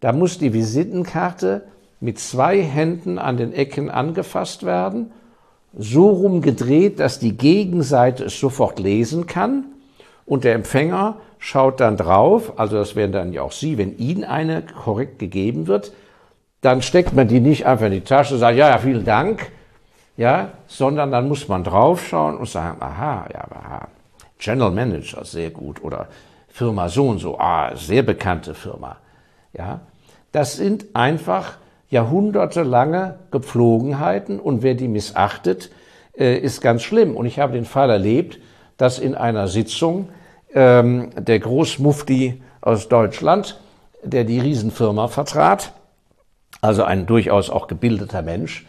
Da 0.00 0.12
muss 0.12 0.38
die 0.38 0.54
Visitenkarte 0.54 1.62
mit 2.00 2.18
zwei 2.18 2.62
Händen 2.62 3.18
an 3.18 3.36
den 3.36 3.52
Ecken 3.52 3.90
angefasst 3.90 4.64
werden, 4.64 5.12
so 5.76 6.08
rumgedreht, 6.08 7.00
dass 7.00 7.18
die 7.18 7.36
Gegenseite 7.36 8.24
es 8.24 8.38
sofort 8.38 8.78
lesen 8.78 9.26
kann 9.26 9.66
und 10.26 10.44
der 10.44 10.54
Empfänger 10.54 11.16
schaut 11.38 11.80
dann 11.80 11.96
drauf, 11.96 12.58
also 12.58 12.76
das 12.76 12.96
wären 12.96 13.12
dann 13.12 13.32
ja 13.32 13.42
auch 13.42 13.52
Sie, 13.52 13.78
wenn 13.78 13.96
Ihnen 13.96 14.24
eine 14.24 14.62
korrekt 14.62 15.18
gegeben 15.18 15.66
wird, 15.66 15.92
dann 16.60 16.82
steckt 16.82 17.14
man 17.14 17.28
die 17.28 17.40
nicht 17.40 17.66
einfach 17.66 17.86
in 17.86 17.92
die 17.92 18.00
Tasche 18.02 18.34
und 18.34 18.40
sagt, 18.40 18.56
ja, 18.56 18.68
ja, 18.68 18.78
vielen 18.78 19.04
Dank, 19.04 19.50
ja, 20.16 20.50
sondern 20.66 21.10
dann 21.10 21.28
muss 21.28 21.48
man 21.48 21.64
draufschauen 21.64 22.36
und 22.36 22.48
sagen, 22.48 22.82
aha, 22.82 23.26
ja, 23.32 23.44
aha, 23.50 23.88
General 24.38 24.70
Manager, 24.70 25.24
sehr 25.24 25.50
gut, 25.50 25.82
oder 25.82 26.08
Firma 26.48 26.88
so 26.88 27.08
und 27.08 27.18
so, 27.18 27.38
ah, 27.38 27.74
sehr 27.76 28.02
bekannte 28.02 28.54
Firma, 28.54 28.96
ja. 29.52 29.80
Das 30.32 30.56
sind 30.56 30.86
einfach 30.94 31.56
jahrhundertelange 31.90 33.18
Gepflogenheiten 33.30 34.40
und 34.40 34.62
wer 34.62 34.74
die 34.74 34.88
missachtet, 34.88 35.70
äh, 36.16 36.38
ist 36.38 36.60
ganz 36.60 36.82
schlimm. 36.82 37.16
Und 37.16 37.26
ich 37.26 37.38
habe 37.38 37.52
den 37.52 37.64
Fall 37.64 37.90
erlebt, 37.90 38.38
dass 38.76 38.98
in 38.98 39.14
einer 39.14 39.48
Sitzung 39.48 40.08
ähm, 40.54 41.10
der 41.16 41.38
Großmufti 41.38 42.40
aus 42.60 42.88
Deutschland, 42.88 43.60
der 44.02 44.24
die 44.24 44.40
Riesenfirma 44.40 45.08
vertrat, 45.08 45.72
also 46.60 46.84
ein 46.84 47.06
durchaus 47.06 47.50
auch 47.50 47.66
gebildeter 47.66 48.22
Mensch, 48.22 48.66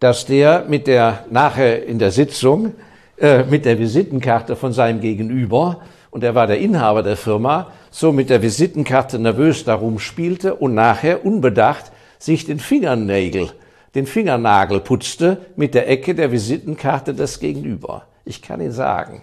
dass 0.00 0.26
der 0.26 0.64
mit 0.68 0.86
der 0.86 1.24
nachher 1.30 1.84
in 1.84 1.98
der 1.98 2.10
Sitzung 2.10 2.74
äh, 3.16 3.44
mit 3.44 3.64
der 3.64 3.78
Visitenkarte 3.78 4.56
von 4.56 4.72
seinem 4.72 5.00
Gegenüber 5.00 5.80
und 6.10 6.22
er 6.24 6.34
war 6.34 6.46
der 6.46 6.58
Inhaber 6.58 7.02
der 7.02 7.16
Firma, 7.16 7.72
so 7.90 8.12
mit 8.12 8.30
der 8.30 8.42
Visitenkarte 8.42 9.18
nervös 9.18 9.64
darum 9.64 9.98
spielte 9.98 10.54
und 10.54 10.74
nachher 10.74 11.24
unbedacht 11.24 11.92
sich 12.18 12.44
den 12.44 12.58
Fingernägel, 12.58 13.52
den 13.94 14.06
Fingernagel 14.06 14.80
putzte 14.80 15.46
mit 15.56 15.74
der 15.74 15.88
Ecke 15.88 16.14
der 16.14 16.32
Visitenkarte 16.32 17.14
des 17.14 17.40
Gegenüber. 17.40 18.06
Ich 18.24 18.42
kann 18.42 18.60
Ihnen 18.60 18.72
sagen, 18.72 19.22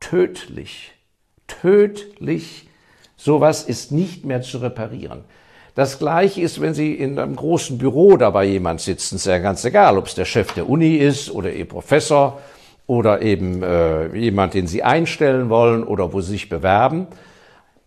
tödlich, 0.00 0.92
tödlich, 1.46 2.68
sowas 3.16 3.62
ist 3.62 3.92
nicht 3.92 4.24
mehr 4.24 4.42
zu 4.42 4.58
reparieren. 4.58 5.24
Das 5.74 5.98
Gleiche 5.98 6.40
ist, 6.40 6.60
wenn 6.60 6.74
Sie 6.74 6.94
in 6.94 7.18
einem 7.18 7.36
großen 7.36 7.78
Büro 7.78 8.16
dabei 8.16 8.44
jemand 8.44 8.80
sitzen, 8.80 9.16
ist 9.16 9.26
ja 9.26 9.38
ganz 9.38 9.64
egal, 9.64 9.98
ob 9.98 10.06
es 10.06 10.14
der 10.14 10.24
Chef 10.24 10.52
der 10.52 10.68
Uni 10.68 10.96
ist 10.96 11.30
oder 11.30 11.52
Ihr 11.52 11.66
Professor 11.66 12.40
oder 12.86 13.22
eben 13.22 13.62
äh, 13.62 14.14
jemand, 14.16 14.54
den 14.54 14.66
Sie 14.66 14.82
einstellen 14.82 15.48
wollen 15.48 15.82
oder 15.82 16.12
wo 16.12 16.20
Sie 16.20 16.32
sich 16.32 16.48
bewerben 16.48 17.06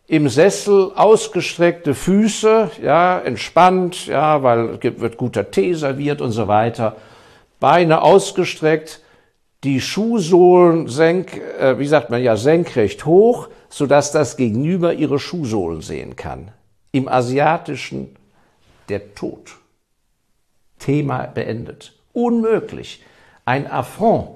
im 0.08 0.30
Sessel 0.30 0.94
ausgestreckte 0.96 1.94
Füße, 1.94 2.72
ja, 2.82 3.20
entspannt, 3.20 4.08
ja, 4.08 4.42
weil 4.42 4.82
wird 4.82 5.18
guter 5.18 5.52
Tee 5.52 5.74
serviert 5.74 6.22
und 6.22 6.32
so 6.32 6.48
weiter. 6.48 6.96
Beine 7.60 8.02
ausgestreckt, 8.02 9.02
die 9.66 9.82
Schuhsohlen 9.82 10.88
senk, 10.88 11.42
äh, 11.60 11.78
wie 11.78 11.88
sagt 11.88 12.10
man 12.10 12.24
ja, 12.24 12.38
senkrecht 12.38 13.06
hoch, 13.06 13.50
sodass 13.70 14.14
das 14.14 14.38
Gegenüber 14.38 14.94
ihre 14.94 15.20
Schuhsohlen 15.20 15.82
sehen 15.82 16.16
kann. 16.16 16.52
Im 16.94 17.10
Asiatischen 17.10 18.16
der 18.88 19.14
Tod. 19.14 19.58
Thema 20.80 21.26
beendet. 21.26 21.94
Unmöglich. 22.14 23.04
Ein 23.44 23.70
Affront 23.70 24.30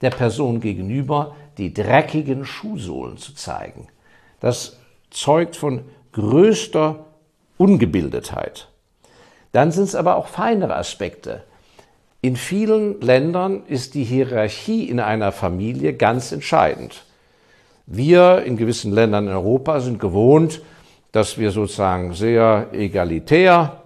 der 0.00 0.10
Person 0.10 0.60
gegenüber, 0.60 1.36
die 1.58 1.72
dreckigen 1.72 2.44
Schuhsohlen 2.44 3.18
zu 3.18 3.34
zeigen. 3.34 3.86
Das 4.40 4.78
zeugt 5.12 5.56
von 5.56 5.84
größter 6.12 7.04
Ungebildetheit. 7.58 8.68
Dann 9.52 9.70
sind 9.70 9.84
es 9.84 9.94
aber 9.94 10.16
auch 10.16 10.26
feinere 10.26 10.76
Aspekte. 10.76 11.44
In 12.20 12.36
vielen 12.36 13.00
Ländern 13.00 13.64
ist 13.66 13.94
die 13.94 14.04
Hierarchie 14.04 14.88
in 14.88 15.00
einer 15.00 15.32
Familie 15.32 15.94
ganz 15.94 16.32
entscheidend. 16.32 17.04
Wir 17.86 18.42
in 18.44 18.56
gewissen 18.56 18.92
Ländern 18.92 19.26
in 19.26 19.32
Europa 19.32 19.80
sind 19.80 19.98
gewohnt, 19.98 20.62
dass 21.10 21.36
wir 21.36 21.50
sozusagen 21.50 22.14
sehr 22.14 22.68
egalitär, 22.72 23.82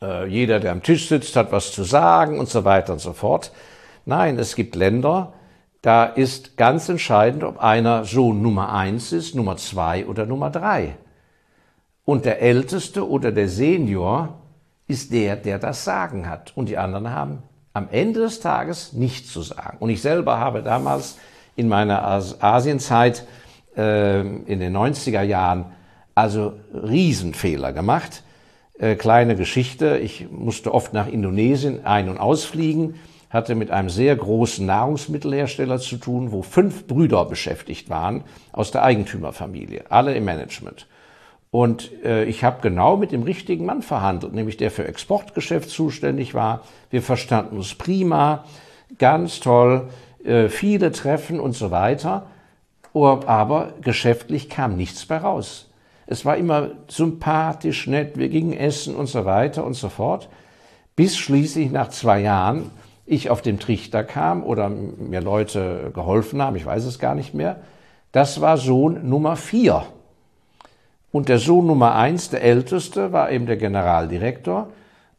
äh, 0.00 0.26
jeder, 0.26 0.60
der 0.60 0.72
am 0.72 0.82
Tisch 0.82 1.08
sitzt, 1.08 1.36
hat 1.36 1.52
was 1.52 1.72
zu 1.72 1.82
sagen 1.82 2.38
und 2.38 2.48
so 2.48 2.64
weiter 2.64 2.92
und 2.92 3.00
so 3.00 3.12
fort. 3.12 3.52
Nein, 4.06 4.38
es 4.38 4.54
gibt 4.54 4.74
Länder, 4.76 5.34
da 5.82 6.04
ist 6.04 6.56
ganz 6.56 6.88
entscheidend, 6.88 7.42
ob 7.42 7.58
einer 7.58 8.04
Sohn 8.04 8.42
Nummer 8.42 8.72
eins 8.72 9.12
ist, 9.12 9.34
Nummer 9.34 9.56
zwei 9.56 10.06
oder 10.06 10.26
Nummer 10.26 10.50
drei. 10.50 10.96
Und 12.04 12.24
der 12.24 12.42
Älteste 12.42 13.08
oder 13.08 13.32
der 13.32 13.48
Senior 13.48 14.40
ist 14.88 15.12
der, 15.12 15.36
der 15.36 15.58
das 15.58 15.84
Sagen 15.84 16.28
hat. 16.28 16.52
Und 16.56 16.68
die 16.68 16.76
anderen 16.76 17.10
haben 17.10 17.42
am 17.72 17.88
Ende 17.90 18.20
des 18.20 18.40
Tages 18.40 18.92
nichts 18.92 19.32
zu 19.32 19.42
sagen. 19.42 19.78
Und 19.78 19.90
ich 19.90 20.02
selber 20.02 20.38
habe 20.38 20.62
damals 20.62 21.18
in 21.56 21.68
meiner 21.68 22.04
Asienzeit 22.04 23.24
äh, 23.76 24.20
in 24.20 24.60
den 24.60 24.76
90er 24.76 25.22
Jahren 25.22 25.66
also 26.14 26.54
Riesenfehler 26.74 27.72
gemacht. 27.72 28.22
Äh, 28.78 28.96
kleine 28.96 29.36
Geschichte, 29.36 29.98
ich 29.98 30.28
musste 30.30 30.74
oft 30.74 30.92
nach 30.92 31.06
Indonesien 31.06 31.86
ein- 31.86 32.08
und 32.08 32.18
ausfliegen 32.18 32.96
hatte 33.30 33.54
mit 33.54 33.70
einem 33.70 33.88
sehr 33.88 34.14
großen 34.16 34.66
Nahrungsmittelhersteller 34.66 35.78
zu 35.78 35.96
tun, 35.96 36.32
wo 36.32 36.42
fünf 36.42 36.86
Brüder 36.86 37.24
beschäftigt 37.24 37.88
waren 37.88 38.24
aus 38.52 38.72
der 38.72 38.82
Eigentümerfamilie, 38.82 39.84
alle 39.88 40.14
im 40.14 40.24
Management. 40.24 40.86
Und 41.52 41.90
äh, 42.04 42.24
ich 42.24 42.44
habe 42.44 42.60
genau 42.60 42.96
mit 42.96 43.12
dem 43.12 43.22
richtigen 43.22 43.64
Mann 43.64 43.82
verhandelt, 43.82 44.34
nämlich 44.34 44.56
der 44.56 44.70
für 44.70 44.86
Exportgeschäft 44.86 45.70
zuständig 45.70 46.34
war. 46.34 46.62
Wir 46.90 47.02
verstanden 47.02 47.56
uns 47.56 47.74
prima, 47.74 48.44
ganz 48.98 49.40
toll, 49.40 49.88
äh, 50.24 50.48
viele 50.48 50.92
Treffen 50.92 51.40
und 51.40 51.52
so 51.52 51.70
weiter. 51.70 52.26
Aber 52.92 53.74
geschäftlich 53.82 54.48
kam 54.48 54.76
nichts 54.76 55.06
bei 55.06 55.18
raus. 55.18 55.70
Es 56.06 56.24
war 56.24 56.36
immer 56.36 56.70
sympathisch, 56.88 57.86
nett, 57.86 58.18
wir 58.18 58.28
gingen 58.28 58.52
essen 58.52 58.96
und 58.96 59.06
so 59.06 59.24
weiter 59.24 59.64
und 59.64 59.74
so 59.74 59.88
fort. 59.88 60.28
Bis 60.96 61.16
schließlich 61.16 61.70
nach 61.70 61.88
zwei 61.90 62.20
Jahren 62.20 62.72
ich 63.10 63.28
auf 63.28 63.42
dem 63.42 63.58
Trichter 63.58 64.04
kam 64.04 64.44
oder 64.44 64.68
mir 64.68 65.20
Leute 65.20 65.90
geholfen 65.92 66.40
haben, 66.40 66.54
ich 66.54 66.64
weiß 66.64 66.84
es 66.84 67.00
gar 67.00 67.16
nicht 67.16 67.34
mehr, 67.34 67.56
das 68.12 68.40
war 68.40 68.56
Sohn 68.56 69.08
Nummer 69.08 69.34
vier. 69.34 69.84
Und 71.10 71.28
der 71.28 71.38
Sohn 71.38 71.66
Nummer 71.66 71.96
eins, 71.96 72.30
der 72.30 72.42
älteste, 72.42 73.12
war 73.12 73.32
eben 73.32 73.46
der 73.46 73.56
Generaldirektor 73.56 74.68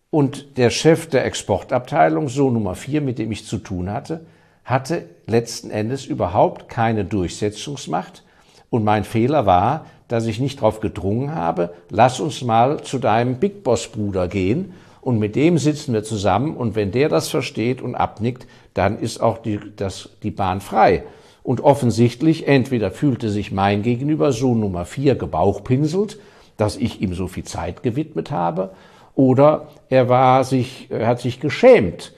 und 0.10 0.58
der 0.58 0.70
Chef 0.70 1.10
der 1.10 1.26
Exportabteilung, 1.26 2.30
Sohn 2.30 2.54
Nummer 2.54 2.76
vier, 2.76 3.02
mit 3.02 3.20
dem 3.20 3.30
ich 3.32 3.46
zu 3.46 3.58
tun 3.58 3.92
hatte, 3.92 4.26
hatte 4.64 5.04
letzten 5.28 5.70
Endes 5.70 6.06
überhaupt 6.06 6.70
keine 6.70 7.04
Durchsetzungsmacht. 7.04 8.24
Und 8.70 8.86
mein 8.86 9.04
Fehler 9.04 9.46
war, 9.46 9.86
dass 10.08 10.28
ich 10.28 10.40
nicht 10.40 10.60
darauf 10.60 10.80
gedrungen 10.80 11.36
habe, 11.36 11.74
lass 11.90 12.22
uns 12.22 12.42
mal 12.42 12.84
zu 12.84 13.00
deinem 13.00 13.36
Big 13.36 13.64
Boss 13.64 13.90
Bruder 13.90 14.30
gehen 14.30 14.74
und 15.02 15.20
mit 15.20 15.36
dem 15.36 15.58
sitzen 15.58 15.94
wir 15.94 16.04
zusammen 16.04 16.56
und 16.56 16.76
wenn 16.76 16.92
der 16.92 17.10
das 17.10 17.30
versteht 17.30 17.82
und 17.82 17.96
abnickt, 17.96 18.48
dann 18.74 19.00
ist 19.00 19.22
auch 19.22 19.40
die, 19.40 19.60
das, 19.76 20.10
die 20.24 20.32
Bahn 20.32 20.62
frei. 20.62 21.04
Und 21.44 21.62
offensichtlich, 21.62 22.48
entweder 22.48 22.92
fühlte 22.92 23.30
sich 23.30 23.52
mein 23.52 23.82
Gegenüber 23.82 24.32
so 24.32 24.54
Nummer 24.54 24.86
vier 24.86 25.16
gebauchpinselt, 25.16 26.20
dass 26.58 26.78
ich 26.78 27.02
ihm 27.02 27.16
so 27.16 27.28
viel 27.28 27.44
Zeit 27.44 27.82
gewidmet 27.82 28.30
habe, 28.30 28.72
oder 29.16 29.68
er 29.90 30.08
war 30.08 30.44
sich, 30.44 30.88
er 30.90 31.08
hat 31.08 31.20
sich 31.20 31.40
geschämt, 31.40 32.14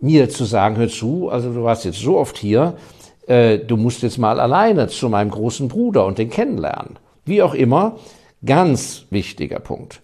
mir 0.00 0.30
zu 0.30 0.44
sagen, 0.44 0.76
hör 0.76 0.88
zu, 0.88 1.28
also 1.28 1.52
du 1.52 1.64
warst 1.64 1.84
jetzt 1.84 1.98
so 1.98 2.16
oft 2.16 2.38
hier, 2.38 2.76
äh, 3.26 3.58
du 3.58 3.76
musst 3.76 4.02
jetzt 4.02 4.18
mal 4.18 4.40
alleine 4.40 4.88
zu 4.88 5.08
meinem 5.08 5.30
großen 5.30 5.68
Bruder 5.68 6.06
und 6.06 6.18
den 6.18 6.30
kennenlernen. 6.30 6.98
Wie 7.24 7.42
auch 7.42 7.54
immer, 7.54 7.96
ganz 8.44 9.04
wichtiger 9.10 9.58
Punkt. 9.58 10.00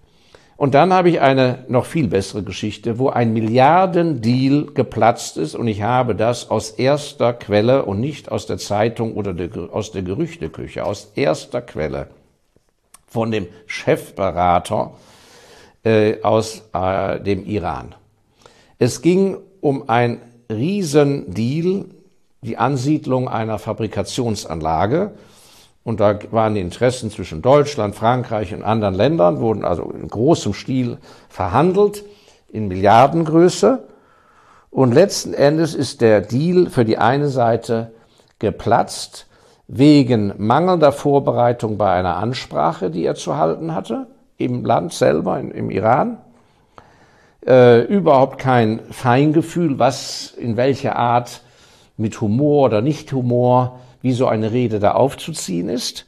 Und 0.57 0.75
dann 0.75 0.93
habe 0.93 1.11
ich 1.11 1.21
eine 1.21 1.65
noch 1.69 1.85
viel 1.85 2.09
bessere 2.09 2.43
Geschichte, 2.43 2.99
wo 2.99 3.11
ein 3.11 3.35
Milliardendeal 3.35 4.67
geplatzt 4.73 5.37
ist 5.37 5.55
und 5.55 5.69
ich 5.69 5.83
habe 5.83 6.15
das 6.15 6.51
aus 6.51 6.71
erster 6.71 7.35
Quelle 7.35 7.85
und 7.85 8.01
nicht 8.01 8.33
aus 8.33 8.47
der 8.47 8.57
Zeitung 8.57 9.15
oder 9.15 9.35
der, 9.35 9.51
aus 9.71 9.93
der 9.93 10.03
Gerüchteküche, 10.03 10.85
aus 10.85 11.13
erster 11.15 11.61
Quelle 11.61 12.09
von 13.07 13.31
dem 13.31 13.47
Chefberater 13.67 14.95
äh, 15.85 16.23
aus 16.23 16.63
äh, 16.73 17.21
dem 17.21 17.45
Iran. 17.45 17.95
Es 18.79 19.03
ging 19.03 19.37
um 19.61 19.89
ein 19.91 20.23
Riesendeal, 20.51 21.85
die 22.41 22.57
Ansiedlung 22.57 23.29
einer 23.29 23.59
Fabrikationsanlage 23.59 25.13
und 25.87 26.01
da 26.01 26.19
waren 26.33 26.57
die 26.57 26.61
Interessen 26.61 27.13
zwischen 27.13 27.43
Deutschland, 27.43 27.95
Frankreich 27.95 28.53
und 28.53 28.65
anderen 28.65 28.97
Ländern, 28.97 29.39
wurden 29.39 29.65
also 29.65 29.85
in 29.85 30.09
großem 30.09 30.53
Stil 30.53 30.99
verhandelt. 31.29 32.03
in 32.49 32.67
Milliardengröße. 32.67 33.85
Und 34.71 34.95
letzten 34.95 35.33
Endes 35.33 35.77
ist 35.77 36.01
der 36.01 36.23
Deal 36.23 36.71
für 36.71 36.85
die 36.85 36.99
eine 36.99 37.29
Seite 37.29 37.93
geplatzt 38.41 39.27
wegen 39.69 40.33
mangelnder 40.39 40.91
Vorbereitung 40.91 41.79
bei 41.79 41.93
einer 41.93 42.17
Ansprache, 42.17 42.91
die 42.91 43.05
er 43.05 43.15
zu 43.15 43.37
halten 43.37 43.73
hatte, 43.73 44.09
im 44.39 44.65
Land 44.65 44.93
selber, 44.93 45.39
im 45.39 45.71
Iran. 45.71 46.19
Äh, 47.47 47.83
überhaupt 47.83 48.39
kein 48.39 48.81
Feingefühl, 48.91 49.79
was 49.79 50.35
in 50.37 50.57
welcher 50.57 50.97
Art 50.97 51.43
mit 51.97 52.21
Humor 52.21 52.65
oder 52.65 52.81
nicht 52.81 53.13
Humor, 53.13 53.79
wie 54.07 54.13
so 54.13 54.29
eine 54.29 54.53
Rede 54.53 54.79
da 54.79 54.93
aufzuziehen 54.93 55.69
ist. 55.69 56.07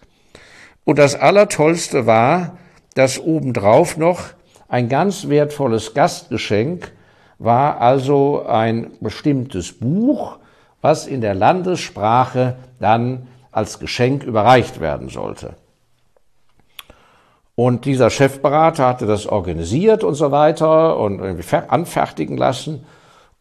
Und 0.84 1.00
das 1.00 1.16
Allertollste 1.16 2.06
war, 2.06 2.56
dass 2.94 3.18
obendrauf 3.18 3.96
noch 3.96 4.20
ein 4.68 4.88
ganz 4.88 5.28
wertvolles 5.28 5.94
Gastgeschenk 5.94 6.92
war 7.40 7.80
also 7.80 8.46
ein 8.46 8.92
bestimmtes 9.00 9.72
Buch, 9.72 10.38
was 10.80 11.08
in 11.08 11.20
der 11.20 11.34
Landessprache 11.34 12.54
dann 12.78 13.26
als 13.50 13.80
Geschenk 13.80 14.22
überreicht 14.22 14.80
werden 14.80 15.08
sollte. 15.08 15.54
Und 17.56 17.84
dieser 17.84 18.10
Chefberater 18.10 18.86
hatte 18.86 19.06
das 19.06 19.26
organisiert 19.26 20.04
und 20.04 20.14
so 20.14 20.30
weiter 20.30 20.98
und 20.98 21.18
irgendwie 21.18 21.56
anfertigen 21.66 22.36
lassen. 22.36 22.86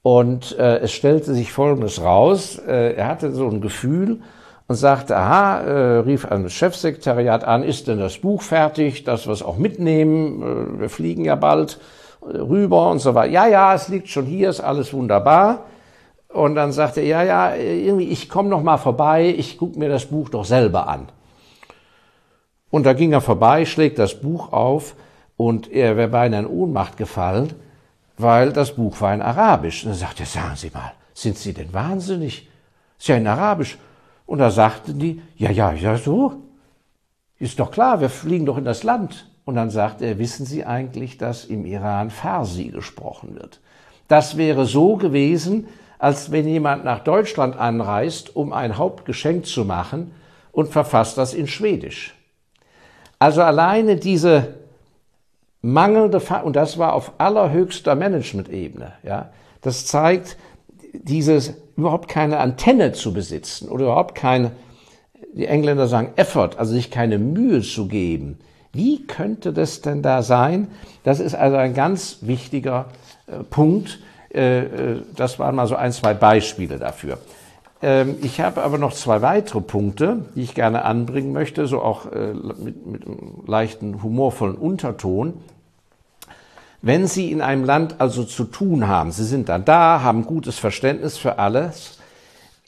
Und 0.01 0.57
äh, 0.57 0.77
es 0.77 0.93
stellte 0.93 1.35
sich 1.35 1.51
Folgendes 1.51 2.01
raus. 2.01 2.57
Äh, 2.57 2.95
er 2.95 3.07
hatte 3.07 3.31
so 3.33 3.47
ein 3.47 3.61
Gefühl 3.61 4.21
und 4.67 4.75
sagte, 4.75 5.15
aha, 5.15 5.61
äh, 5.61 5.99
rief 5.99 6.27
das 6.29 6.53
Chefsekretariat 6.53 7.43
an, 7.43 7.63
ist 7.63 7.87
denn 7.87 7.99
das 7.99 8.17
Buch 8.17 8.41
fertig, 8.41 9.03
dass 9.05 9.25
wir 9.25 9.33
es 9.33 9.41
auch 9.41 9.57
mitnehmen? 9.57 10.75
Äh, 10.77 10.79
wir 10.81 10.89
fliegen 10.89 11.23
ja 11.23 11.35
bald 11.35 11.79
äh, 12.21 12.37
rüber 12.37 12.91
und 12.91 12.99
so 12.99 13.15
weiter. 13.15 13.31
Ja, 13.31 13.47
ja, 13.47 13.73
es 13.73 13.87
liegt 13.87 14.09
schon 14.09 14.25
hier, 14.25 14.49
ist 14.49 14.59
alles 14.59 14.93
wunderbar. 14.93 15.65
Und 16.27 16.55
dann 16.55 16.73
sagte 16.73 16.99
er, 16.99 17.23
ja, 17.23 17.53
ja, 17.53 17.55
irgendwie, 17.55 18.09
ich 18.09 18.29
komme 18.29 18.49
noch 18.49 18.61
mal 18.61 18.77
vorbei, 18.77 19.33
ich 19.37 19.57
gucke 19.57 19.79
mir 19.79 19.89
das 19.89 20.05
Buch 20.05 20.29
doch 20.29 20.43
selber 20.43 20.87
an. 20.87 21.07
Und 22.69 22.85
da 22.85 22.91
ging 22.91 23.13
er 23.13 23.21
vorbei, 23.21 23.65
schlägt 23.65 23.97
das 23.97 24.19
Buch 24.19 24.51
auf 24.51 24.95
und 25.37 25.71
er 25.71 25.95
wäre 25.95 26.09
beinahe 26.09 26.41
in 26.41 26.47
Ohnmacht 26.47 26.97
gefallen, 26.97 27.53
weil 28.17 28.51
das 28.51 28.73
Buch 28.73 28.99
war 28.99 29.13
in 29.13 29.21
Arabisch. 29.21 29.85
Und 29.85 29.91
dann 29.91 29.99
sagte 29.99 30.23
er, 30.23 30.25
sagen 30.25 30.55
Sie 30.57 30.69
mal, 30.73 30.91
sind 31.13 31.37
Sie 31.37 31.53
denn 31.53 31.73
wahnsinnig? 31.73 32.49
Ist 32.99 33.07
ja 33.07 33.15
in 33.15 33.27
Arabisch. 33.27 33.77
Und 34.27 34.39
da 34.39 34.51
sagten 34.51 34.99
die, 34.99 35.21
ja, 35.37 35.49
ja, 35.49 35.71
ja, 35.71 35.97
so. 35.97 36.33
Ist 37.39 37.59
doch 37.59 37.71
klar, 37.71 38.01
wir 38.01 38.09
fliegen 38.09 38.45
doch 38.45 38.57
in 38.57 38.65
das 38.65 38.83
Land. 38.83 39.27
Und 39.45 39.55
dann 39.55 39.69
sagte 39.69 40.05
er, 40.05 40.19
wissen 40.19 40.45
Sie 40.45 40.65
eigentlich, 40.65 41.17
dass 41.17 41.45
im 41.45 41.65
Iran 41.65 42.11
Farsi 42.11 42.65
gesprochen 42.65 43.35
wird? 43.35 43.61
Das 44.07 44.37
wäre 44.37 44.65
so 44.65 44.97
gewesen, 44.97 45.67
als 45.97 46.31
wenn 46.31 46.47
jemand 46.47 46.83
nach 46.83 46.99
Deutschland 46.99 47.57
anreist, 47.57 48.35
um 48.35 48.53
ein 48.53 48.77
Hauptgeschenk 48.77 49.45
zu 49.45 49.65
machen 49.65 50.11
und 50.51 50.69
verfasst 50.69 51.17
das 51.17 51.33
in 51.33 51.47
Schwedisch. 51.47 52.13
Also 53.19 53.41
alleine 53.41 53.95
diese 53.95 54.55
mangelnde, 55.61 56.21
und 56.43 56.55
das 56.55 56.77
war 56.77 56.93
auf 56.93 57.13
allerhöchster 57.17 57.95
Management-Ebene, 57.95 58.93
ja, 59.03 59.29
das 59.61 59.85
zeigt, 59.85 60.37
dieses 60.93 61.53
überhaupt 61.77 62.09
keine 62.09 62.39
Antenne 62.39 62.91
zu 62.91 63.13
besitzen 63.13 63.69
oder 63.69 63.85
überhaupt 63.85 64.15
keine, 64.15 64.51
die 65.33 65.45
Engländer 65.45 65.87
sagen 65.87 66.11
Effort, 66.15 66.57
also 66.57 66.73
sich 66.73 66.91
keine 66.91 67.19
Mühe 67.19 67.61
zu 67.61 67.87
geben. 67.87 68.39
Wie 68.73 69.05
könnte 69.07 69.53
das 69.53 69.81
denn 69.81 70.01
da 70.01 70.21
sein? 70.23 70.67
Das 71.03 71.19
ist 71.19 71.35
also 71.35 71.55
ein 71.55 71.73
ganz 71.73 72.19
wichtiger 72.21 72.87
äh, 73.27 73.43
Punkt. 73.43 73.99
Äh, 74.33 74.59
äh, 74.59 75.01
das 75.15 75.39
waren 75.39 75.55
mal 75.55 75.67
so 75.67 75.75
ein, 75.75 75.91
zwei 75.91 76.13
Beispiele 76.13 76.77
dafür. 76.77 77.19
Ähm, 77.81 78.15
ich 78.21 78.41
habe 78.41 78.63
aber 78.63 78.77
noch 78.77 78.93
zwei 78.93 79.21
weitere 79.21 79.61
Punkte, 79.61 80.25
die 80.35 80.41
ich 80.41 80.55
gerne 80.55 80.83
anbringen 80.83 81.31
möchte, 81.31 81.67
so 81.67 81.81
auch 81.81 82.11
äh, 82.11 82.33
mit, 82.33 82.85
mit 82.85 83.05
einem 83.05 83.43
leichten 83.45 84.01
humorvollen 84.03 84.55
Unterton. 84.55 85.35
Wenn 86.87 87.05
Sie 87.05 87.33
in 87.33 87.41
einem 87.41 87.65
Land 87.65 87.99
also 87.99 88.23
zu 88.23 88.45
tun 88.45 88.87
haben, 88.87 89.11
Sie 89.11 89.25
sind 89.25 89.49
dann 89.49 89.65
da, 89.65 90.03
haben 90.03 90.25
gutes 90.25 90.57
Verständnis 90.57 91.17
für 91.17 91.37
alles, 91.37 91.97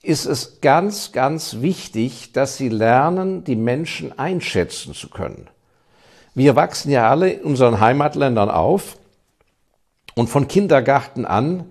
ist 0.02 0.26
es 0.26 0.60
ganz, 0.60 1.14
ganz 1.14 1.62
wichtig, 1.62 2.34
dass 2.34 2.58
Sie 2.58 2.68
lernen, 2.68 3.46
die 3.46 3.56
Menschen 3.56 4.20
einschätzen 4.20 4.94
zu 4.94 5.10
können. 5.10 5.48
Wir 6.36 6.58
wachsen 6.58 6.92
ja 6.92 7.10
alle 7.10 7.30
in 7.30 7.44
unseren 7.44 7.80
Heimatländern 7.80 8.50
auf 8.50 8.98
und 10.16 10.30
von 10.30 10.50
Kindergarten 10.50 11.26
an 11.26 11.64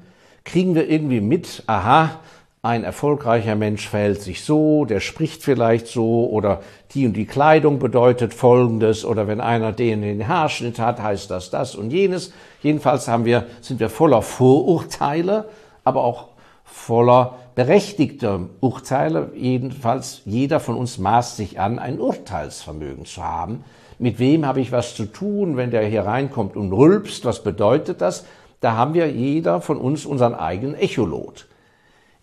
kriegen 0.44 0.74
wir 0.74 0.88
irgendwie 0.88 1.20
mit, 1.20 1.64
aha, 1.66 2.18
ein 2.62 2.82
erfolgreicher 2.82 3.54
Mensch 3.54 3.88
verhält 3.88 4.20
sich 4.20 4.42
so, 4.42 4.84
der 4.84 4.98
spricht 4.98 5.44
vielleicht 5.44 5.86
so 5.86 6.28
oder 6.28 6.60
die 6.92 7.06
und 7.06 7.12
die 7.12 7.26
Kleidung 7.26 7.78
bedeutet 7.78 8.34
Folgendes 8.34 9.04
oder 9.04 9.28
wenn 9.28 9.40
einer 9.40 9.72
den 9.72 10.02
den 10.02 10.26
Haarschnitt 10.26 10.80
hat, 10.80 11.00
heißt 11.00 11.30
das 11.30 11.50
das 11.50 11.76
und 11.76 11.92
jenes. 11.92 12.32
Jedenfalls 12.62 13.06
haben 13.06 13.24
wir, 13.24 13.46
sind 13.60 13.78
wir 13.78 13.88
voller 13.88 14.22
Vorurteile, 14.22 15.48
aber 15.84 16.02
auch 16.02 16.28
voller 16.64 17.36
berechtigter 17.54 18.40
Urteile. 18.60 19.30
Jedenfalls 19.36 20.22
jeder 20.24 20.58
von 20.58 20.76
uns 20.76 20.98
maßt 20.98 21.36
sich 21.36 21.60
an, 21.60 21.78
ein 21.78 22.00
Urteilsvermögen 22.00 23.04
zu 23.04 23.22
haben. 23.22 23.64
Mit 24.00 24.18
wem 24.18 24.46
habe 24.46 24.60
ich 24.60 24.72
was 24.72 24.94
zu 24.94 25.06
tun, 25.06 25.56
wenn 25.56 25.70
der 25.70 25.84
hier 25.86 26.06
reinkommt 26.06 26.56
und 26.56 26.72
rülpst? 26.72 27.24
Was 27.24 27.42
bedeutet 27.42 28.00
das? 28.00 28.26
Da 28.60 28.74
haben 28.74 28.94
wir 28.94 29.10
jeder 29.10 29.60
von 29.60 29.76
uns 29.76 30.04
unseren 30.04 30.34
eigenen 30.34 30.74
Echolot. 30.74 31.47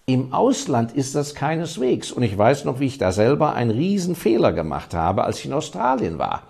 Im 0.07 0.33
Ausland 0.33 0.91
ist 0.91 1.15
das 1.15 1.33
keineswegs. 1.33 2.11
Und 2.11 2.21
ich 2.23 2.37
weiß 2.37 2.65
noch, 2.65 2.79
wie 2.79 2.85
ich 2.85 2.99
da 2.99 3.11
selber 3.11 3.53
einen 3.53 3.71
Riesenfehler 3.71 4.53
gemacht 4.53 4.93
habe, 4.93 5.23
als 5.23 5.39
ich 5.39 5.45
in 5.45 5.53
Australien 5.53 6.19
war. 6.19 6.43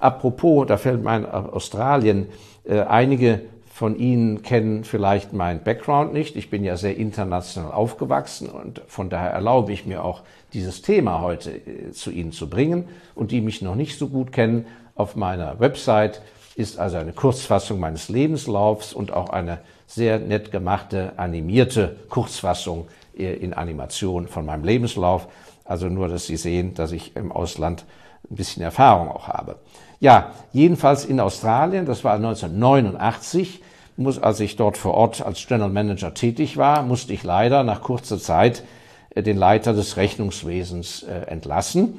Apropos, 0.00 0.66
da 0.66 0.76
fällt 0.76 1.02
mein 1.04 1.30
Australien, 1.30 2.26
äh, 2.64 2.80
einige 2.80 3.42
von 3.72 3.96
Ihnen 3.96 4.42
kennen 4.42 4.84
vielleicht 4.84 5.32
meinen 5.32 5.62
Background 5.62 6.12
nicht. 6.12 6.36
Ich 6.36 6.50
bin 6.50 6.64
ja 6.64 6.76
sehr 6.76 6.96
international 6.96 7.72
aufgewachsen 7.72 8.48
und 8.50 8.82
von 8.88 9.08
daher 9.08 9.30
erlaube 9.30 9.72
ich 9.72 9.86
mir 9.86 10.04
auch, 10.04 10.22
dieses 10.52 10.82
Thema 10.82 11.20
heute 11.20 11.52
äh, 11.52 11.92
zu 11.92 12.10
Ihnen 12.10 12.32
zu 12.32 12.50
bringen. 12.50 12.88
Und 13.14 13.30
die 13.30 13.40
mich 13.40 13.62
noch 13.62 13.76
nicht 13.76 13.98
so 13.98 14.08
gut 14.08 14.32
kennen, 14.32 14.66
auf 14.96 15.16
meiner 15.16 15.60
Website 15.60 16.22
ist 16.56 16.78
also 16.78 16.96
eine 16.96 17.12
Kurzfassung 17.12 17.78
meines 17.78 18.08
Lebenslaufs 18.08 18.92
und 18.92 19.12
auch 19.12 19.30
eine 19.30 19.60
sehr 19.90 20.20
nett 20.20 20.52
gemachte, 20.52 21.14
animierte 21.16 21.96
Kurzfassung 22.08 22.86
äh, 23.18 23.34
in 23.34 23.52
Animation 23.52 24.28
von 24.28 24.46
meinem 24.46 24.62
Lebenslauf. 24.64 25.26
Also 25.64 25.88
nur, 25.88 26.08
dass 26.08 26.26
Sie 26.26 26.36
sehen, 26.36 26.74
dass 26.74 26.92
ich 26.92 27.16
im 27.16 27.32
Ausland 27.32 27.84
ein 28.30 28.36
bisschen 28.36 28.62
Erfahrung 28.62 29.08
auch 29.08 29.26
habe. 29.26 29.56
Ja, 29.98 30.32
jedenfalls 30.52 31.04
in 31.04 31.18
Australien, 31.18 31.86
das 31.86 32.04
war 32.04 32.14
1989, 32.14 33.60
muss, 33.96 34.18
als 34.18 34.40
ich 34.40 34.56
dort 34.56 34.78
vor 34.78 34.94
Ort 34.94 35.20
als 35.20 35.46
General 35.46 35.70
Manager 35.70 36.14
tätig 36.14 36.56
war, 36.56 36.82
musste 36.82 37.12
ich 37.12 37.24
leider 37.24 37.64
nach 37.64 37.82
kurzer 37.82 38.18
Zeit 38.18 38.62
äh, 39.10 39.22
den 39.22 39.36
Leiter 39.36 39.72
des 39.74 39.96
Rechnungswesens 39.96 41.02
äh, 41.02 41.26
entlassen 41.26 41.98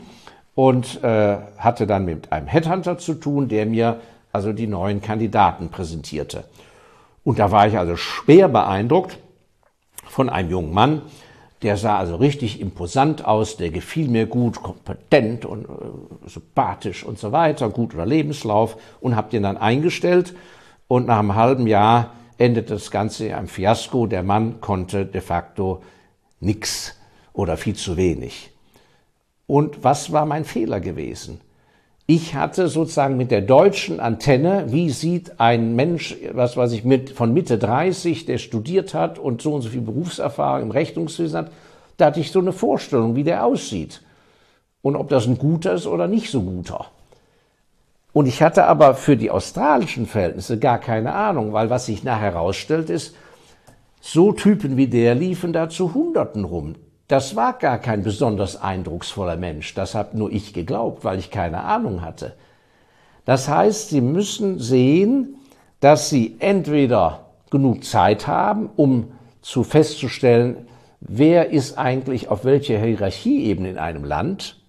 und 0.55 1.03
äh, 1.03 1.37
hatte 1.57 1.87
dann 1.87 2.05
mit 2.05 2.31
einem 2.31 2.47
Headhunter 2.47 2.97
zu 2.97 3.15
tun, 3.15 3.49
der 3.49 3.65
mir 3.65 3.99
also 4.31 4.53
die 4.53 4.67
neuen 4.67 5.01
Kandidaten 5.01 5.69
präsentierte. 5.69 6.45
Und 7.23 7.39
da 7.39 7.51
war 7.51 7.67
ich 7.67 7.77
also 7.77 7.95
schwer 7.95 8.47
beeindruckt 8.47 9.17
von 10.07 10.29
einem 10.29 10.49
jungen 10.49 10.73
Mann, 10.73 11.01
der 11.61 11.77
sah 11.77 11.97
also 11.97 12.15
richtig 12.15 12.59
imposant 12.59 13.25
aus, 13.25 13.57
der 13.57 13.69
gefiel 13.69 14.07
mir 14.07 14.25
gut, 14.25 14.63
kompetent 14.63 15.45
und 15.45 15.65
äh, 15.65 16.27
sympathisch 16.27 17.03
und 17.03 17.19
so 17.19 17.31
weiter, 17.31 17.69
guter 17.69 18.05
Lebenslauf 18.05 18.77
und 18.99 19.15
hab 19.15 19.29
den 19.29 19.43
dann 19.43 19.57
eingestellt 19.57 20.33
und 20.87 21.07
nach 21.07 21.19
einem 21.19 21.35
halben 21.35 21.67
Jahr 21.67 22.15
endete 22.37 22.73
das 22.73 22.89
Ganze 22.89 23.27
in 23.27 23.33
einem 23.33 23.47
Fiasko. 23.47 24.07
Der 24.07 24.23
Mann 24.23 24.59
konnte 24.59 25.05
de 25.05 25.21
facto 25.21 25.83
nix 26.39 26.97
oder 27.33 27.55
viel 27.57 27.75
zu 27.75 27.95
wenig. 27.95 28.51
Und 29.45 29.83
was 29.83 30.11
war 30.11 30.25
mein 30.25 30.45
Fehler 30.45 30.79
gewesen? 30.79 31.41
Ich 32.13 32.35
hatte 32.35 32.67
sozusagen 32.67 33.15
mit 33.15 33.31
der 33.31 33.39
deutschen 33.39 34.01
Antenne, 34.01 34.65
wie 34.67 34.89
sieht 34.89 35.39
ein 35.39 35.77
Mensch, 35.77 36.17
was 36.33 36.57
weiß 36.57 36.73
ich, 36.73 36.83
mit, 36.83 37.11
von 37.11 37.33
Mitte 37.33 37.57
30, 37.57 38.25
der 38.25 38.37
studiert 38.37 38.93
hat 38.93 39.17
und 39.17 39.41
so 39.41 39.53
und 39.53 39.61
so 39.61 39.69
viel 39.69 39.79
Berufserfahrung 39.79 40.63
im 40.63 40.71
Rechnungswesen 40.71 41.37
hat, 41.37 41.51
da 41.95 42.07
hatte 42.07 42.19
ich 42.19 42.33
so 42.33 42.39
eine 42.39 42.51
Vorstellung, 42.51 43.15
wie 43.15 43.23
der 43.23 43.45
aussieht. 43.45 44.01
Und 44.81 44.97
ob 44.97 45.07
das 45.07 45.25
ein 45.25 45.37
guter 45.37 45.71
ist 45.71 45.87
oder 45.87 46.09
nicht 46.09 46.29
so 46.29 46.41
guter. 46.41 46.87
Und 48.11 48.25
ich 48.25 48.41
hatte 48.41 48.65
aber 48.65 48.95
für 48.95 49.15
die 49.15 49.31
australischen 49.31 50.05
Verhältnisse 50.05 50.59
gar 50.59 50.79
keine 50.79 51.13
Ahnung, 51.13 51.53
weil 51.53 51.69
was 51.69 51.85
sich 51.85 52.03
nachher 52.03 52.33
herausstellt 52.33 52.89
ist, 52.89 53.15
so 54.01 54.33
Typen 54.33 54.75
wie 54.75 54.87
der 54.87 55.15
liefen 55.15 55.53
da 55.53 55.69
zu 55.69 55.93
Hunderten 55.93 56.43
rum. 56.43 56.75
Das 57.11 57.35
war 57.35 57.51
gar 57.59 57.77
kein 57.77 58.03
besonders 58.03 58.61
eindrucksvoller 58.61 59.35
Mensch. 59.35 59.73
Das 59.73 59.95
habe 59.95 60.17
nur 60.17 60.31
ich 60.31 60.53
geglaubt, 60.53 61.03
weil 61.03 61.19
ich 61.19 61.29
keine 61.29 61.65
Ahnung 61.65 62.03
hatte. 62.03 62.35
Das 63.25 63.49
heißt, 63.49 63.89
Sie 63.89 63.99
müssen 63.99 64.59
sehen, 64.59 65.35
dass 65.81 66.09
Sie 66.09 66.37
entweder 66.39 67.25
genug 67.49 67.83
Zeit 67.83 68.27
haben, 68.27 68.69
um 68.77 69.11
zu 69.41 69.65
festzustellen, 69.65 70.69
wer 71.01 71.49
ist 71.49 71.77
eigentlich 71.77 72.29
auf 72.29 72.45
welcher 72.45 72.79
Hierarchieebene 72.79 73.71
in 73.71 73.77
einem 73.77 74.05
Land, 74.05 74.61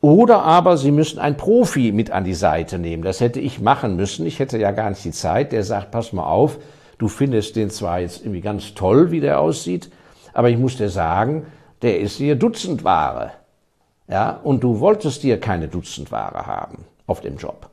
oder 0.00 0.42
aber 0.42 0.76
Sie 0.76 0.90
müssen 0.90 1.20
einen 1.20 1.36
Profi 1.36 1.92
mit 1.92 2.10
an 2.10 2.24
die 2.24 2.34
Seite 2.34 2.80
nehmen. 2.80 3.04
Das 3.04 3.20
hätte 3.20 3.38
ich 3.38 3.60
machen 3.60 3.94
müssen. 3.94 4.26
Ich 4.26 4.40
hätte 4.40 4.58
ja 4.58 4.72
gar 4.72 4.90
nicht 4.90 5.04
die 5.04 5.12
Zeit. 5.12 5.52
Der 5.52 5.62
sagt, 5.62 5.92
pass 5.92 6.12
mal 6.12 6.26
auf, 6.26 6.58
du 6.98 7.06
findest 7.06 7.54
den 7.54 7.70
zwar 7.70 8.00
jetzt 8.00 8.22
irgendwie 8.22 8.40
ganz 8.40 8.74
toll, 8.74 9.12
wie 9.12 9.20
der 9.20 9.38
aussieht, 9.38 9.88
aber 10.32 10.50
ich 10.50 10.58
muss 10.58 10.76
dir 10.76 10.90
sagen, 10.90 11.46
der 11.82 12.00
ist 12.00 12.16
hier 12.16 12.36
Dutzendware. 12.36 13.32
Ja, 14.08 14.40
und 14.42 14.62
du 14.62 14.80
wolltest 14.80 15.22
dir 15.22 15.40
keine 15.40 15.68
Dutzendware 15.68 16.46
haben 16.46 16.84
auf 17.06 17.20
dem 17.20 17.36
Job. 17.36 17.70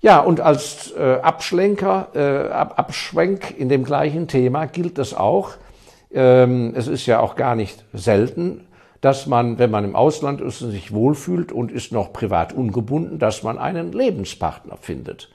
Ja, 0.00 0.20
und 0.20 0.40
als 0.40 0.92
äh, 0.92 1.18
Abschlenker, 1.22 2.08
äh, 2.14 2.52
Ab 2.52 2.74
Abschwenk 2.78 3.58
in 3.58 3.68
dem 3.68 3.84
gleichen 3.84 4.28
Thema 4.28 4.66
gilt 4.66 4.98
es 4.98 5.14
auch. 5.14 5.52
Ähm, 6.12 6.74
es 6.76 6.86
ist 6.86 7.06
ja 7.06 7.20
auch 7.20 7.34
gar 7.34 7.56
nicht 7.56 7.84
selten, 7.92 8.66
dass 9.00 9.26
man, 9.26 9.58
wenn 9.58 9.70
man 9.70 9.84
im 9.84 9.96
Ausland 9.96 10.40
ist 10.40 10.62
und 10.62 10.70
sich 10.70 10.92
wohlfühlt 10.92 11.52
und 11.52 11.72
ist 11.72 11.92
noch 11.92 12.12
privat 12.12 12.52
ungebunden, 12.52 13.18
dass 13.18 13.42
man 13.42 13.58
einen 13.58 13.92
Lebenspartner 13.92 14.76
findet. 14.80 15.30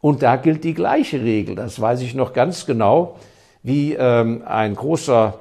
Und 0.00 0.22
da 0.22 0.36
gilt 0.36 0.64
die 0.64 0.74
gleiche 0.74 1.22
Regel. 1.22 1.54
Das 1.54 1.80
weiß 1.80 2.00
ich 2.02 2.14
noch 2.14 2.32
ganz 2.32 2.66
genau, 2.66 3.16
wie 3.62 3.94
ähm, 3.94 4.42
ein 4.46 4.74
großer 4.74 5.38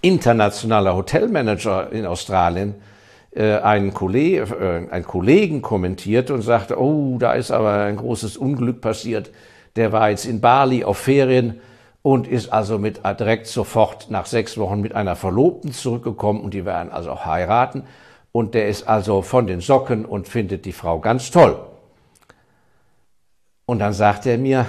internationaler 0.00 0.94
Hotelmanager 0.94 1.90
in 1.90 2.06
Australien 2.06 2.74
äh, 3.34 3.56
einen, 3.56 3.92
Kollege, 3.92 4.42
äh, 4.42 4.92
einen 4.92 5.04
Kollegen 5.04 5.62
kommentierte 5.62 6.34
und 6.34 6.42
sagte, 6.42 6.80
oh, 6.80 7.16
da 7.18 7.32
ist 7.32 7.50
aber 7.50 7.84
ein 7.84 7.96
großes 7.96 8.36
Unglück 8.36 8.80
passiert. 8.80 9.30
Der 9.76 9.92
war 9.92 10.10
jetzt 10.10 10.24
in 10.24 10.40
Bali 10.40 10.84
auf 10.84 10.98
Ferien 10.98 11.60
und 12.02 12.28
ist 12.28 12.52
also 12.52 12.78
mit 12.78 13.00
äh, 13.04 13.14
direkt 13.14 13.46
sofort 13.46 14.10
nach 14.10 14.26
sechs 14.26 14.58
Wochen 14.58 14.80
mit 14.80 14.94
einer 14.94 15.16
Verlobten 15.16 15.72
zurückgekommen 15.72 16.42
und 16.42 16.54
die 16.54 16.64
werden 16.64 16.92
also 16.92 17.10
auch 17.10 17.24
heiraten. 17.24 17.84
Und 18.30 18.54
der 18.54 18.68
ist 18.68 18.86
also 18.86 19.22
von 19.22 19.46
den 19.46 19.60
Socken 19.60 20.04
und 20.04 20.28
findet 20.28 20.64
die 20.64 20.72
Frau 20.72 21.00
ganz 21.00 21.30
toll. 21.30 21.56
Und 23.66 23.78
dann 23.78 23.94
sagt 23.94 24.26
er 24.26 24.38
mir, 24.38 24.66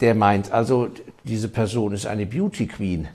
der 0.00 0.14
meint 0.14 0.52
also, 0.52 0.88
diese 1.24 1.48
Person 1.48 1.92
ist 1.92 2.06
eine 2.06 2.26
Beauty 2.26 2.66
Queen. 2.66 3.08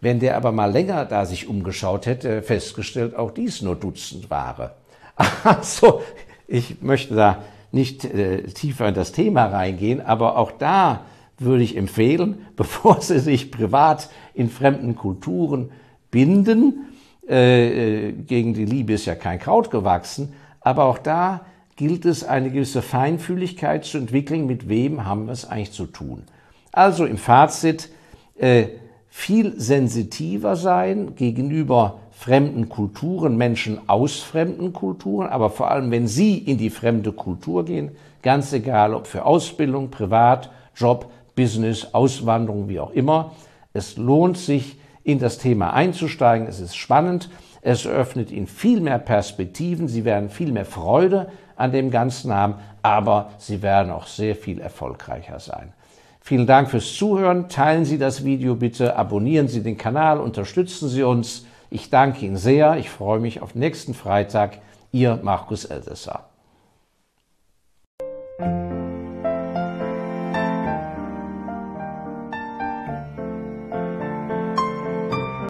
Wenn 0.00 0.18
der 0.18 0.36
aber 0.36 0.50
mal 0.50 0.72
länger 0.72 1.04
da 1.04 1.26
sich 1.26 1.46
umgeschaut 1.46 2.06
hätte, 2.06 2.42
festgestellt, 2.42 3.14
auch 3.14 3.30
dies 3.30 3.62
nur 3.62 3.76
Dutzend 3.76 4.30
Ware. 4.30 4.74
Also, 5.44 6.02
ich 6.48 6.82
möchte 6.82 7.14
da 7.14 7.42
nicht 7.70 8.04
äh, 8.04 8.42
tiefer 8.44 8.88
in 8.88 8.94
das 8.94 9.12
Thema 9.12 9.46
reingehen, 9.46 10.00
aber 10.00 10.36
auch 10.36 10.52
da 10.52 11.04
würde 11.38 11.62
ich 11.62 11.76
empfehlen, 11.76 12.46
bevor 12.56 13.00
Sie 13.00 13.18
sich 13.18 13.50
privat 13.50 14.08
in 14.34 14.50
fremden 14.50 14.96
Kulturen 14.96 15.70
binden, 16.10 16.86
äh, 17.28 18.08
äh, 18.08 18.12
gegen 18.12 18.54
die 18.54 18.64
Liebe 18.64 18.94
ist 18.94 19.06
ja 19.06 19.14
kein 19.14 19.38
Kraut 19.38 19.70
gewachsen, 19.70 20.34
aber 20.60 20.84
auch 20.84 20.98
da 20.98 21.46
gilt 21.76 22.04
es, 22.04 22.24
eine 22.24 22.50
gewisse 22.50 22.82
Feinfühligkeit 22.82 23.84
zu 23.84 23.98
entwickeln, 23.98 24.46
mit 24.46 24.68
wem 24.68 25.04
haben 25.04 25.26
wir 25.26 25.32
es 25.32 25.44
eigentlich 25.44 25.72
zu 25.72 25.86
tun. 25.86 26.24
Also 26.72 27.04
im 27.04 27.18
Fazit, 27.18 27.90
äh, 28.38 28.66
viel 29.08 29.60
sensitiver 29.60 30.56
sein 30.56 31.14
gegenüber 31.16 31.98
fremden 32.12 32.68
Kulturen, 32.68 33.36
Menschen 33.36 33.78
aus 33.88 34.20
fremden 34.20 34.72
Kulturen, 34.72 35.28
aber 35.28 35.50
vor 35.50 35.70
allem, 35.70 35.90
wenn 35.90 36.06
Sie 36.06 36.38
in 36.38 36.56
die 36.56 36.70
fremde 36.70 37.12
Kultur 37.12 37.64
gehen, 37.64 37.90
ganz 38.22 38.52
egal, 38.52 38.94
ob 38.94 39.06
für 39.06 39.24
Ausbildung, 39.24 39.90
Privat, 39.90 40.50
Job, 40.74 41.10
Business, 41.34 41.88
Auswanderung, 41.92 42.68
wie 42.68 42.80
auch 42.80 42.92
immer. 42.92 43.32
Es 43.72 43.96
lohnt 43.96 44.38
sich, 44.38 44.76
in 45.04 45.18
das 45.18 45.38
Thema 45.38 45.72
einzusteigen. 45.72 46.46
Es 46.46 46.60
ist 46.60 46.76
spannend. 46.76 47.28
Es 47.62 47.86
öffnet 47.86 48.32
ihnen 48.32 48.48
viel 48.48 48.80
mehr 48.80 48.98
Perspektiven, 48.98 49.86
sie 49.86 50.04
werden 50.04 50.28
viel 50.28 50.50
mehr 50.52 50.64
Freude 50.64 51.30
an 51.56 51.70
dem 51.70 51.90
Ganzen 51.90 52.34
haben, 52.34 52.56
aber 52.82 53.30
sie 53.38 53.62
werden 53.62 53.92
auch 53.92 54.08
sehr 54.08 54.34
viel 54.34 54.60
erfolgreicher 54.60 55.38
sein. 55.38 55.72
Vielen 56.20 56.46
Dank 56.46 56.70
fürs 56.70 56.94
Zuhören. 56.94 57.48
Teilen 57.48 57.84
Sie 57.84 57.98
das 57.98 58.24
Video 58.24 58.54
bitte, 58.56 58.96
abonnieren 58.96 59.48
Sie 59.48 59.62
den 59.62 59.76
Kanal, 59.76 60.20
unterstützen 60.20 60.88
Sie 60.88 61.02
uns. 61.02 61.46
Ich 61.70 61.88
danke 61.88 62.26
Ihnen 62.26 62.36
sehr. 62.36 62.76
Ich 62.76 62.90
freue 62.90 63.18
mich 63.18 63.42
auf 63.42 63.54
nächsten 63.54 63.94
Freitag. 63.94 64.58
Ihr 64.92 65.18
Markus 65.22 65.64
Elsässer. 65.64 66.26